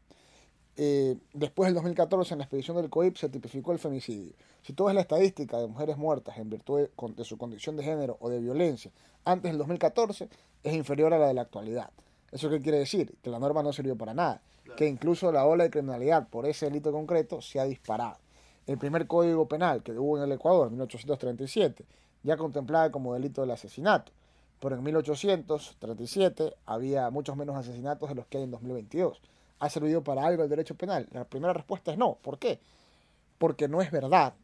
[0.79, 4.33] Eh, después del 2014, en la expedición del COIP, se tipificó el femicidio.
[4.63, 8.29] Si ves la estadística de mujeres muertas en virtud de, su condición de género o
[8.29, 8.91] de violencia
[9.25, 10.29] antes del 2014,
[10.63, 11.91] es inferior a la de la actualidad.
[12.31, 13.15] ¿Eso qué quiere decir?
[13.23, 14.43] Que la norma no sirvió para nada.
[14.77, 18.19] Que incluso la ola de criminalidad por ese delito concreto se ha disparado.
[18.67, 21.87] El primer código penal que hubo en el Ecuador, en 1837,
[22.25, 24.13] ya contemplaba como delito el asesinato.
[24.61, 29.23] Pero en 1837 había muchos menos asesinatos de los que hay en 2022
[29.59, 31.09] ¿Ha servido para algo el derecho penal?
[31.13, 32.19] La primera respuesta es no.
[32.23, 32.61] ¿Por qué?
[33.39, 34.35] Porque no es verdad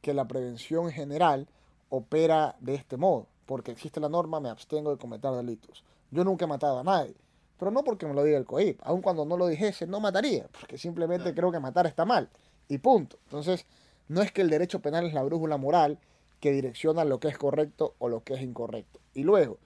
[0.00, 1.48] que la prevención general
[1.90, 3.26] opera de este modo.
[3.46, 5.84] Porque existe la norma, me abstengo de cometer delitos.
[6.10, 7.14] Yo nunca he matado a nadie.
[7.58, 8.80] Pero no porque me lo diga el COIP.
[8.84, 10.46] Aun cuando no lo dijese, no mataría.
[10.58, 12.28] Porque simplemente creo que matar está mal.
[12.68, 13.18] Y punto.
[13.24, 13.66] Entonces,
[14.06, 15.98] no es que el derecho penal es la brújula moral
[16.40, 19.00] que direcciona lo que es correcto o lo que es incorrecto.
[19.14, 19.58] Y luego,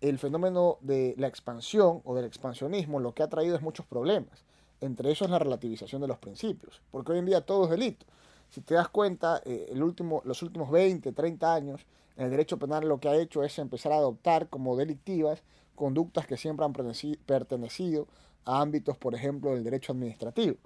[0.00, 4.44] el fenómeno de la expansión o del expansionismo lo que ha traído es muchos problemas.
[4.80, 8.04] Entre esos la relativización de los principios, porque hoy en día todo es delito.
[8.50, 13.08] Si te das cuenta, eh, los últimos 20, 30 años, el derecho penal lo que
[13.08, 15.42] ha hecho es empezar a adoptar como delictivas
[15.74, 18.06] conductas que siempre han pertenecido
[18.44, 20.56] a ámbitos, por ejemplo, del derecho administrativo.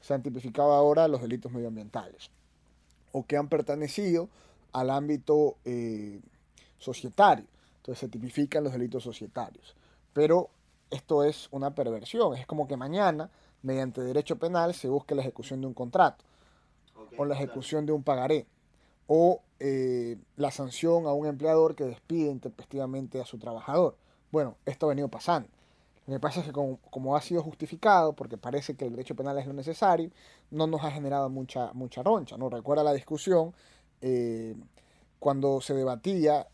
[0.00, 2.30] Se han tipificado ahora los delitos medioambientales,
[3.12, 4.28] o que han pertenecido
[4.72, 6.20] al ámbito eh,
[6.78, 7.46] societario
[7.88, 9.74] entonces se tipifican los delitos societarios.
[10.12, 10.50] Pero
[10.90, 12.36] esto es una perversión.
[12.36, 13.30] Es como que mañana,
[13.62, 16.22] mediante derecho penal, se busque la ejecución de un contrato
[17.16, 18.46] o la ejecución de un pagaré
[19.06, 23.96] o eh, la sanción a un empleador que despide intempestivamente a su trabajador.
[24.30, 25.48] Bueno, esto ha venido pasando.
[26.06, 29.38] Lo que pasa es que como, ha sido justificado, porque parece que el derecho penal
[29.38, 30.10] es lo necesario,
[30.50, 32.36] no nos ha generado mucha, mucha roncha.
[32.36, 32.50] ¿no?
[32.50, 33.54] Recuerda la discusión
[34.02, 34.54] eh,
[35.18, 36.48] cuando se debatía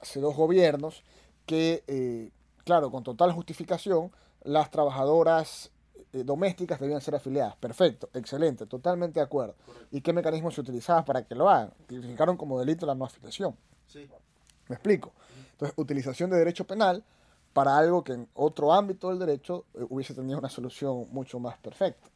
[0.00, 1.04] hace dos gobiernos
[1.46, 2.30] que, eh,
[2.64, 4.10] claro, con total justificación,
[4.42, 5.70] las trabajadoras
[6.12, 7.56] eh, domésticas debían ser afiliadas.
[7.56, 9.54] Perfecto, excelente, totalmente de acuerdo.
[9.90, 11.72] ¿Y qué mecanismos se utilizaban para que lo hagan?
[11.86, 13.56] Tipificaron como delito la no afiliación.
[13.86, 14.08] Sí.
[14.68, 15.12] ¿Me explico?
[15.52, 17.04] Entonces, utilización de derecho penal
[17.52, 21.56] para algo que en otro ámbito del derecho eh, hubiese tenido una solución mucho más
[21.58, 22.10] perfecta.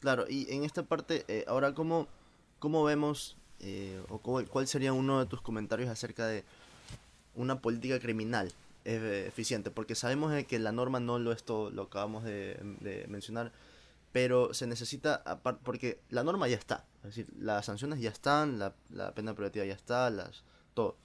[0.00, 2.08] Claro, y en esta parte, ahora, ¿cómo,
[2.58, 3.36] cómo vemos
[4.08, 6.44] o cuál sería uno de tus comentarios acerca de
[7.34, 8.52] una política criminal
[8.84, 13.52] eficiente, porque sabemos que la norma no lo es todo, lo acabamos de, mencionar,
[14.12, 15.22] pero se necesita,
[15.64, 18.74] porque la norma ya está, es decir, las sanciones ya están, la,
[19.14, 20.42] pena privativa ya está, las,
[20.74, 20.96] todo.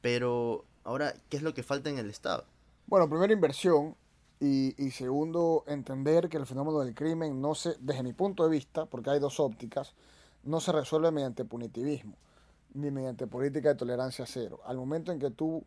[0.00, 2.44] Pero ahora, ¿qué es lo que falta en el Estado?
[2.86, 3.96] Bueno, primera inversión,
[4.42, 8.48] Y, y segundo, entender que el fenómeno del crimen no se, desde mi punto de
[8.48, 9.92] vista, porque hay dos ópticas,
[10.44, 12.16] no se resuelve mediante punitivismo
[12.74, 14.60] ni mediante política de tolerancia cero.
[14.64, 15.64] Al momento en que tú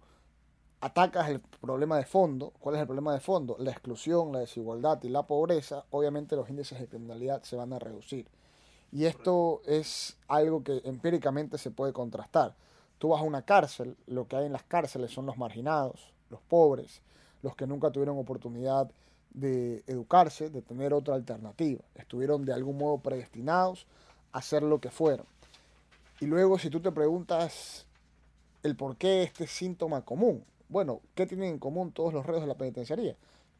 [0.81, 3.55] atacas el problema de fondo, ¿cuál es el problema de fondo?
[3.59, 7.79] La exclusión, la desigualdad y la pobreza, obviamente los índices de criminalidad se van a
[7.79, 8.27] reducir.
[8.91, 12.55] Y esto es algo que empíricamente se puede contrastar.
[12.99, 16.41] Tú vas a una cárcel, lo que hay en las cárceles son los marginados, los
[16.41, 17.01] pobres,
[17.41, 18.91] los que nunca tuvieron oportunidad
[19.31, 21.83] de educarse, de tener otra alternativa.
[21.95, 23.87] Estuvieron de algún modo predestinados
[24.31, 25.25] a ser lo que fueron.
[26.23, 27.85] Y luego si tú te preguntas
[28.63, 32.47] el por qué este síntoma común, bueno, ¿qué tienen en común todos los reos de
[32.47, 33.17] la penitenciaría?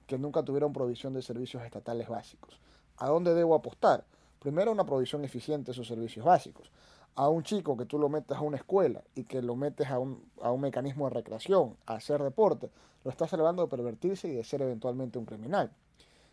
[0.07, 2.57] Que nunca tuvieron provisión de servicios estatales básicos.
[2.99, 4.05] ¿A dónde debo apostar?
[4.39, 6.71] Primero, una provisión eficiente de esos servicios básicos.
[7.15, 9.99] A un chico que tú lo metes a una escuela y que lo metes a
[9.99, 12.69] un, a un mecanismo de recreación, a hacer deporte,
[13.03, 15.69] lo estás salvando de pervertirse y de ser eventualmente un criminal.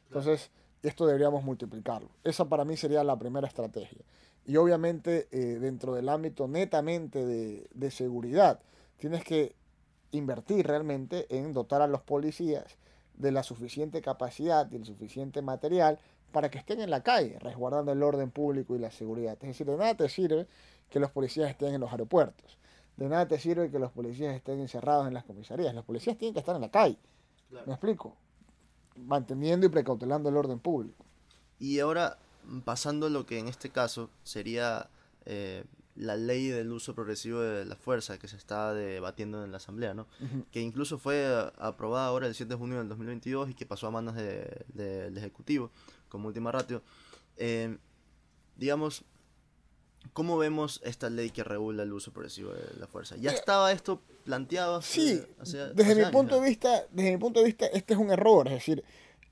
[0.06, 0.52] Entonces,
[0.84, 2.08] esto deberíamos multiplicarlo.
[2.22, 3.98] Esa para mí sería la primera estrategia.
[4.50, 8.58] Y obviamente eh, dentro del ámbito netamente de, de, seguridad,
[8.98, 9.54] tienes que
[10.10, 12.64] invertir realmente en dotar a los policías
[13.14, 16.00] de la suficiente capacidad y el suficiente material
[16.32, 19.38] para que estén en la calle, resguardando el orden público y la seguridad.
[19.40, 20.48] Es decir, de nada te sirve
[20.88, 22.58] que los policías estén en los aeropuertos.
[22.96, 25.72] De nada te sirve que los policías estén encerrados en las comisarías.
[25.76, 26.98] Los policías tienen que estar en la calle.
[27.66, 28.16] ¿Me explico?
[28.96, 31.04] Manteniendo y precautelando el orden público.
[31.60, 32.18] Y ahora,
[32.64, 34.88] pasando lo que en este caso sería
[35.26, 35.64] eh,
[35.96, 39.92] la ley del uso progresivo de la fuerza que se está debatiendo en la Asamblea,
[39.94, 40.06] ¿no?
[40.20, 40.44] Uh -huh.
[40.50, 41.26] Que incluso fue
[41.58, 45.10] aprobada ahora el 7 de junio del 2022 y que pasó a manos del de,
[45.10, 45.70] de Ejecutivo
[46.08, 46.82] como última ratio.
[47.36, 47.76] Eh,
[48.56, 49.04] digamos,
[50.12, 53.16] ¿cómo vemos esta ley que regula el uso progresivo de la fuerza?
[53.16, 54.76] ¿Ya estaba esto planteado?
[54.76, 56.42] Hace, Sí, hace, desde hace mi años, punto ¿no?
[56.42, 58.84] de vista, desde mi punto de vista, este es un error, es decir,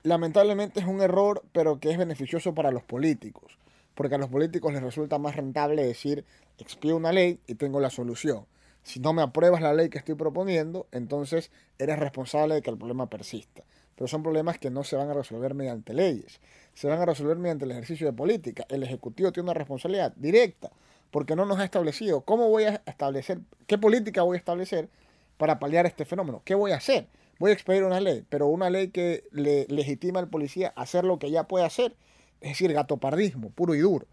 [0.03, 3.57] lamentablemente es un error, pero que es beneficioso para los políticos,
[3.95, 6.25] porque a los políticos les resulta más rentable decir,
[6.57, 8.45] expío una ley y tengo la solución.
[8.83, 12.77] Si no me apruebas la ley que estoy proponiendo, entonces eres responsable de que el
[12.77, 13.63] problema persista.
[13.95, 16.39] Pero son problemas que no se van a resolver mediante leyes,
[16.73, 18.65] se van a resolver mediante el ejercicio de política.
[18.69, 20.71] El Ejecutivo tiene una responsabilidad directa,
[21.11, 24.89] porque no nos ha establecido cómo voy a establecer, qué política voy a establecer
[25.37, 27.07] para paliar este fenómeno, qué voy a hacer.
[27.39, 31.19] Voy a expedir una ley, pero una ley que le legitima al policía hacer lo
[31.19, 31.95] que ya puede hacer,
[32.41, 34.05] es decir, gatopardismo, puro y duro.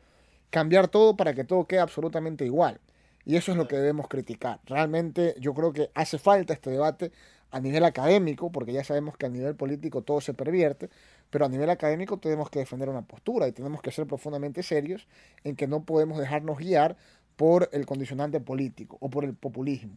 [0.50, 2.80] Cambiar todo para que todo quede absolutamente igual.
[3.24, 4.60] Y eso es lo que debemos criticar.
[4.66, 7.10] Realmente yo creo que hace falta este debate
[7.50, 10.88] a nivel académico, porque ya sabemos que a nivel político todo se pervierte,
[11.30, 15.08] pero a nivel académico tenemos que defender una postura y tenemos que ser profundamente serios
[15.42, 16.96] en que no podemos dejarnos guiar
[17.34, 19.96] por el condicionante político o por el populismo.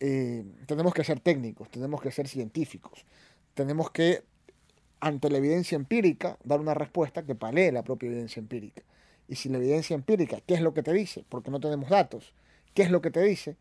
[0.00, 3.04] Eh, tenemos que ser técnicos, tenemos que ser científicos,
[3.54, 4.22] tenemos que,
[5.00, 8.82] ante la evidencia empírica, dar una respuesta que palee la propia evidencia empírica.
[9.28, 11.24] Y si la evidencia empírica, ¿qué es lo que te dice?
[11.28, 12.32] Porque no tenemos datos.
[12.74, 13.56] ¿Qué es lo que te dice?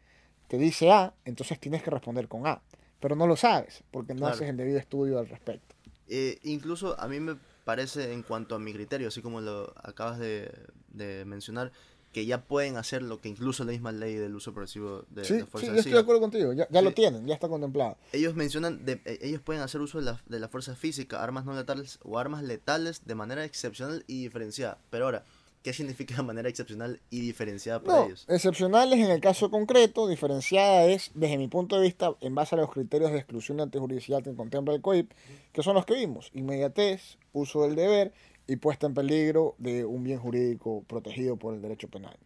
[0.47, 2.61] Te dice A, entonces tienes que responder con A.
[2.99, 4.35] Pero no lo sabes, porque no Claro.
[4.35, 5.75] haces el debido estudio al respecto.
[6.07, 10.17] Eh, incluso a mí me parece, en cuanto a mi criterio, así como lo acabas
[10.17, 10.51] de,
[10.87, 11.71] de mencionar,
[12.11, 15.33] que ya pueden hacer lo que incluso la misma ley del uso progresivo de Sí,
[15.33, 16.53] la sí, fuerza yo estoy de acuerdo contigo.
[16.53, 16.95] Ya, ya lo Sí.
[16.95, 17.97] tienen, ya está contemplado.
[18.13, 21.45] Ellos mencionan, de, eh, ellos pueden hacer uso de la, de la fuerza física, armas
[21.45, 24.79] no letales o armas letales de manera excepcional y diferenciada.
[24.89, 25.23] Pero ahora,
[25.61, 28.25] ¿qué significa de manera excepcional y diferenciada para No, ellos?
[28.27, 32.57] excepcionales en el caso concreto, diferenciada es, desde mi punto de vista, en base a
[32.57, 35.11] los criterios de exclusión de antijuridicidad que contempla el COIP,
[35.53, 38.13] que son los que vimos, inmediatez, uso del deber
[38.49, 42.17] y puesta en peligro de un bien jurídico protegido por el derecho penal.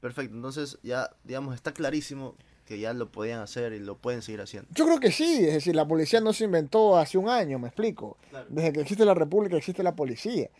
[0.00, 4.40] Perfecto, entonces ya, digamos, está clarísimo que ya lo podían hacer y lo pueden seguir
[4.40, 4.68] haciendo.
[4.72, 7.66] Yo creo que sí, es decir, la policía no se inventó hace un año, me
[7.66, 8.16] explico.
[8.30, 8.46] Claro.
[8.48, 10.50] Desde que existe la República existe la policía.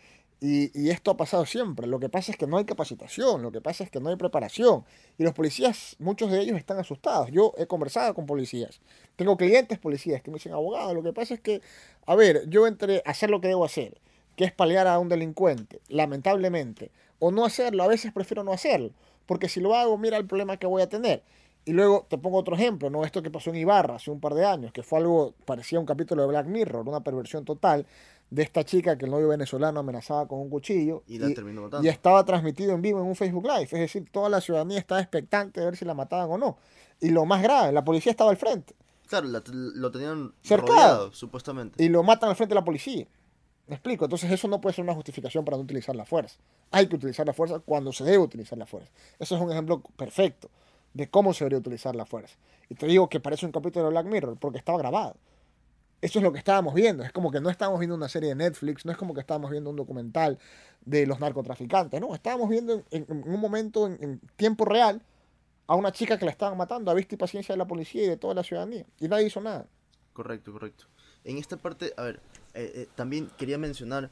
[0.41, 1.87] Y, y esto ha pasado siempre.
[1.87, 4.17] Lo que pasa es que no hay capacitación, lo que pasa es que no hay
[4.17, 4.83] preparación.
[5.17, 7.31] Y los policías, muchos de ellos están asustados.
[7.31, 8.81] Yo he conversado con policías.
[9.15, 11.61] Tengo clientes policías que me dicen, abogado, lo que pasa es que,
[12.05, 14.01] a ver, yo entre hacer lo que debo hacer,
[14.35, 18.91] que es paliar a un delincuente, lamentablemente, o no hacerlo, a veces prefiero no hacerlo.
[19.25, 21.23] Porque si lo hago, mira el problema que voy a tener.
[21.65, 23.05] Y luego te pongo otro ejemplo, ¿no?
[23.05, 25.85] Esto que pasó en Ibarra hace un par de años, que fue algo, parecía un
[25.85, 27.85] capítulo de Black Mirror, una perversión total
[28.29, 31.85] de esta chica que el novio venezolano amenazaba con un cuchillo Y la terminó matando.
[31.85, 33.63] y estaba transmitido en vivo en un Facebook Live.
[33.63, 36.57] Es decir, toda la ciudadanía estaba expectante de ver si la mataban o no.
[36.99, 38.75] Y lo más grave, la policía estaba al frente
[39.07, 40.73] Claro, la- lo tenían Cercado.
[40.73, 41.81] rodeado, supuestamente.
[41.83, 43.05] y lo matan al frente de la policía.
[43.67, 44.05] ¿Me explico?
[44.05, 46.37] Entonces eso no puede ser una justificación para no utilizar la fuerza.
[46.71, 48.91] Hay que utilizar la fuerza cuando se debe utilizar la fuerza.
[49.19, 50.49] Eso es un ejemplo perfecto
[50.93, 52.35] de cómo se debería utilizar la fuerza.
[52.69, 55.15] Y te digo que parece un capítulo de Black Mirror porque estaba grabado.
[56.01, 57.03] eso es lo que estábamos viendo.
[57.03, 59.49] Es como que no estábamos viendo una serie de Netflix, no es como que estábamos
[59.51, 60.37] viendo un documental
[60.85, 65.01] de los narcotraficantes, no, estábamos viendo en, un momento, en, tiempo real,
[65.65, 68.07] a una chica que la estaban matando a vista y paciencia de la policía y
[68.07, 68.85] de toda la ciudadanía.
[68.99, 69.65] Y nadie hizo nada.
[70.11, 70.85] Correcto, correcto.
[71.23, 72.19] En esta parte, a ver,
[72.53, 74.11] eh, eh, también quería mencionar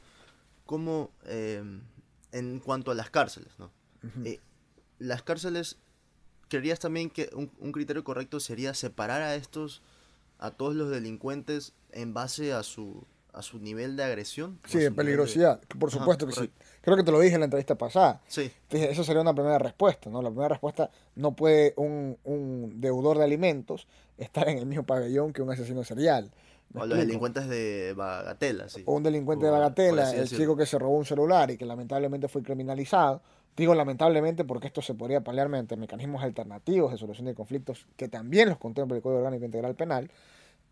[0.66, 1.64] cómo, eh,
[2.32, 3.72] en cuanto a las cárceles, ¿no?
[4.98, 5.78] las cárceles,
[6.48, 9.82] creerías también que un, un criterio correcto sería separar a estos,
[10.40, 14.60] a todos los delincuentes en base a su a su nivel de agresión.
[14.66, 16.50] Sí, de peligrosidad, por supuesto que sí.
[16.82, 18.22] Creo que te lo dije en la entrevista pasada.
[18.28, 18.52] Sí.
[18.70, 20.22] esa sería una primera respuesta, ¿no?
[20.22, 25.34] La primera respuesta, no puede un, un deudor de alimentos estar en el mismo pabellón
[25.34, 26.32] que un asesino serial.
[26.74, 28.84] O los delincuentes de Bagatela, sí.
[28.86, 32.28] O un delincuente de Bagatela, el chico que se robó un celular y que lamentablemente
[32.28, 33.22] fue criminalizado.
[33.58, 38.08] Digo lamentablemente porque esto se podría paliar mediante mecanismos alternativos de solución de conflictos que
[38.08, 40.10] también los contempla el Código Orgánico Integral Penal.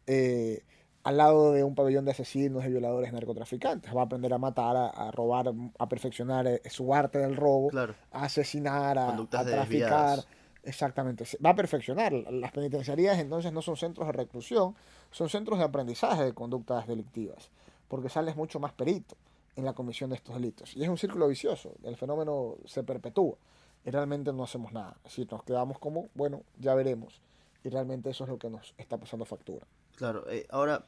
[0.08, 0.64] Eh,
[1.10, 3.96] al lado de un pabellón de asesinos, de violadores, narcotraficantes.
[3.96, 7.72] Va a aprender a matar, a, robar, a perfeccionar eh, su arte del robo,
[8.12, 10.20] a asesinar, a, traficar.
[10.62, 11.26] Exactamente.
[11.44, 12.14] Va a perfeccionar.
[12.14, 14.76] Las penitenciarías entonces no son centros de reclusión,
[15.10, 17.50] son centros de aprendizaje de conductas delictivas,
[17.88, 19.16] porque sales mucho más perito
[19.56, 20.78] en la comisión de estos delitos.
[20.78, 21.72] Y es un círculo vicioso.
[21.82, 23.36] El fenómeno se perpetúa
[23.84, 24.96] y realmente no hacemos nada.
[25.08, 27.20] Si nos quedamos como, bueno, ya veremos.
[27.64, 29.66] Y realmente eso es lo que nos está pasando factura.
[29.96, 30.86] Claro, eh, ahora,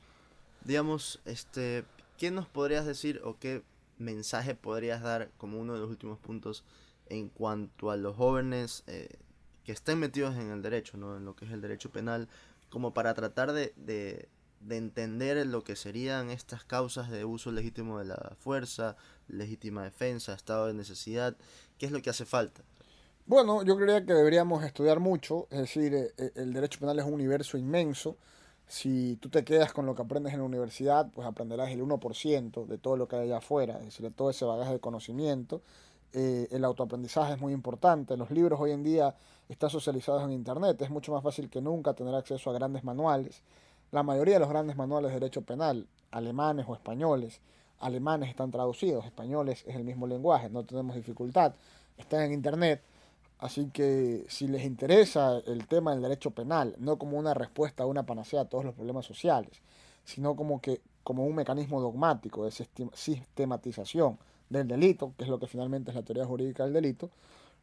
[0.66, 1.86] digamos, este,
[2.18, 3.64] ¿qué nos podrías decir o qué
[3.98, 6.64] mensaje podrías dar como uno de los últimos puntos
[7.08, 9.10] en cuanto a los jóvenes eh,
[9.64, 11.18] que estén metidos en el derecho, ¿no?
[11.18, 12.28] en lo que es el derecho penal,
[12.70, 14.30] como para tratar de, de,
[14.62, 18.96] de entender lo que serían estas causas de uso legítimo de la fuerza,
[19.28, 21.36] legítima defensa, estado de necesidad,
[21.78, 22.64] qué es lo que hace falta?
[23.26, 27.14] Bueno, yo creería que deberíamos estudiar mucho, es decir, eh, el derecho penal es un
[27.14, 28.18] universo inmenso,
[28.72, 32.66] si tú te quedas con lo que aprendes en la universidad, pues aprenderás el 1%
[32.66, 35.62] de todo lo que hay allá afuera, es decir, de todo ese bagaje de conocimiento.
[36.14, 38.16] Eh, el autoaprendizaje es muy importante.
[38.16, 39.14] Los libros hoy en día
[39.50, 40.82] están socializados en Internet.
[40.82, 43.44] Es mucho más fácil que nunca tener acceso a grandes manuales.
[43.92, 47.42] La mayoría de los grandes manuales de derecho penal, alemanes o españoles,
[47.80, 51.56] alemanes están traducidos, españoles es el mismo lenguaje, no tenemos dificultad.
[51.98, 52.82] Están en Internet.
[53.42, 57.88] Así que si les interesa el tema del derecho penal, no como una respuesta a
[57.88, 59.64] una panacea a todos los problemas sociales,
[60.06, 65.48] sino como que como un mecanismo dogmático de sistematización del delito, que es lo que
[65.48, 67.10] finalmente es la teoría jurídica del delito,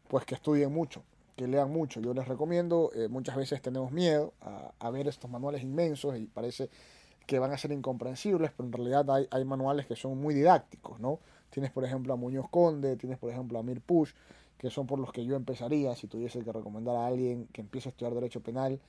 [0.09, 1.05] pues que estudien mucho,
[1.37, 2.01] que lean mucho.
[2.01, 6.71] Yo les recomiendo, eh, muchas veces tenemos miedo a, ver estos manuales inmensos y parece
[7.25, 10.99] que van a ser incomprensibles, pero en realidad hay, hay manuales que son muy didácticos,
[10.99, 11.21] ¿no?
[11.51, 14.13] Tienes por ejemplo a Muñoz Conde, tienes por ejemplo a Mir Push,
[14.59, 17.89] que son por los que yo empezaría si tuviese que recomendar a alguien que empiece
[17.89, 18.81] a estudiar derecho penal,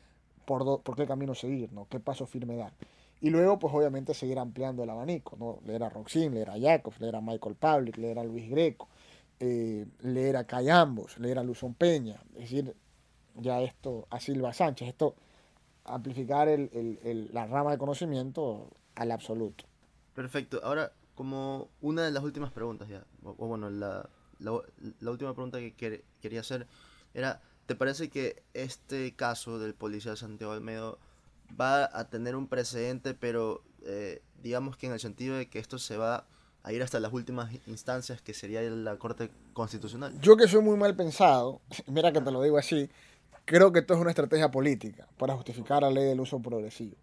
[0.46, 1.88] por, por qué camino seguir, ¿no?
[1.88, 2.74] qué paso firme dar.
[3.22, 5.60] Y luego, pues obviamente seguir ampliando el abanico, ¿no?
[5.66, 8.88] leer a Roxin, leer a Jacobs, leer a Michael Pavlik, leer a Luis Greco,
[9.40, 12.76] eh, leer a Cayambos, leer a Luzón Peña, es decir,
[13.36, 15.16] ya esto, a Silva Sánchez, esto,
[15.86, 16.70] amplificar el,
[17.04, 19.66] el, la rama de conocimiento al absoluto.
[20.16, 24.10] Perfecto, ahora como una de las últimas preguntas ya, o bueno, la,
[24.40, 26.68] la, última pregunta que quería hacer
[27.14, 30.98] era, ¿te parece que este caso del policía Santiago Almedo
[31.60, 35.80] va a tener un precedente, pero eh, digamos que en el sentido de que esto
[35.80, 36.26] se va
[36.64, 40.20] a ir hasta las últimas instancias, que sería la Corte Constitucional?
[40.22, 42.90] Yo que soy muy mal pensado, mira que te lo digo así,
[43.46, 46.96] creo que esto es una estrategia política para justificar la ley del uso progresivo.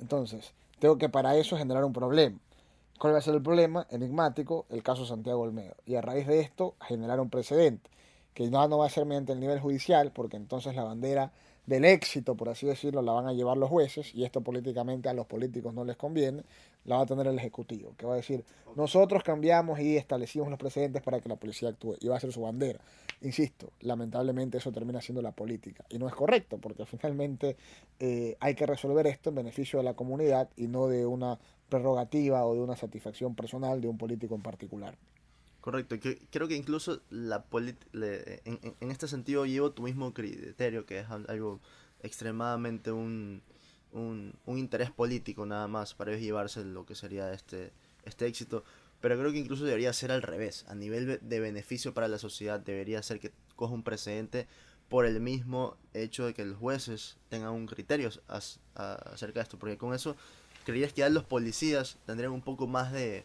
[0.00, 2.38] Entonces, tengo que para eso generar un problema.
[2.98, 3.86] ¿Cuál va a ser el problema?
[3.90, 5.74] Enigmático, el caso Santiago Olmedo.
[5.84, 7.90] Y a raíz de esto, generar un precedente,
[8.34, 11.32] que no, no va a ser mediante el nivel judicial, porque entonces la bandera
[11.66, 15.14] del éxito, por así decirlo, la van a llevar los jueces, y esto políticamente a
[15.14, 16.42] los políticos no les conviene,
[16.84, 18.44] la va a tener el Ejecutivo, que va a decir,
[18.76, 22.32] nosotros cambiamos y establecimos los precedentes para que la policía actúe, y va a ser
[22.32, 22.80] su bandera.
[23.22, 27.56] Insisto, lamentablemente eso termina siendo la política, y no es correcto, porque finalmente
[27.98, 31.38] eh, hay que resolver esto en beneficio de la comunidad y no de una
[31.68, 34.96] prerrogativa o de una satisfacción personal de un político en particular.
[35.60, 40.98] Correcto, que, creo que incluso la en, en, este sentido llevo tu mismo criterio, que
[41.00, 41.60] es algo
[42.02, 43.40] extremadamente un,
[43.92, 47.72] un, interés político nada más para llevarse lo que sería este,
[48.04, 48.64] este éxito.
[49.00, 52.60] Pero creo que incluso debería ser al revés, a nivel de beneficio para la sociedad,
[52.60, 54.46] debería ser que coja un precedente
[54.88, 59.78] por el mismo hecho de que los jueces tengan un criterio acerca de esto, porque
[59.78, 60.16] con eso
[60.64, 63.24] creías que ya los policías tendrían un poco más de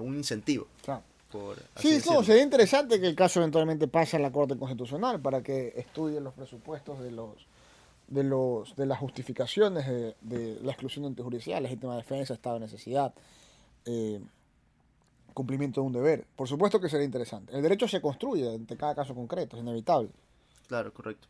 [0.00, 0.66] un incentivo.
[1.76, 6.24] sí, sería interesante que el caso eventualmente pase a la Corte Constitucional para que estudien
[6.24, 7.46] los presupuestos de los
[8.08, 13.14] de, los, de las justificaciones de, de la exclusión antijudicial, legítima defensa, estado de necesidad,
[13.86, 14.20] eh,
[15.32, 16.26] cumplimiento de un deber.
[16.36, 17.54] Por supuesto que sería interesante.
[17.54, 20.10] El derecho se construye ante cada caso concreto, es inevitable.
[20.68, 21.28] Claro, correcto.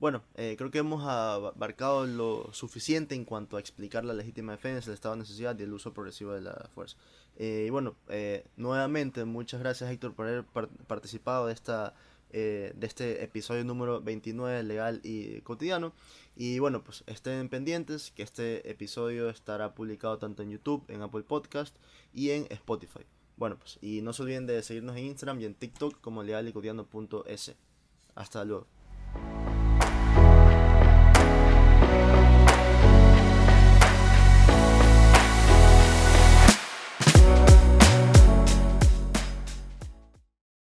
[0.00, 4.90] Bueno, eh, creo que hemos abarcado lo suficiente en cuanto a explicar la legítima defensa,
[4.90, 6.96] el estado de necesidad y el uso progresivo de la fuerza.
[7.36, 11.94] Eh, y bueno, eh, nuevamente muchas gracias Héctor por haber participado de, esta,
[12.32, 15.92] de este episodio número 29 legal y cotidiano.
[16.36, 21.22] Y bueno, pues estén pendientes que este episodio estará publicado tanto en YouTube, en Apple
[21.22, 21.76] Podcast
[22.12, 23.06] y en Spotify.
[23.36, 26.48] Bueno, pues y no se olviden de seguirnos en Instagram y en TikTok como legal
[26.48, 26.52] y
[28.14, 28.66] Hasta luego.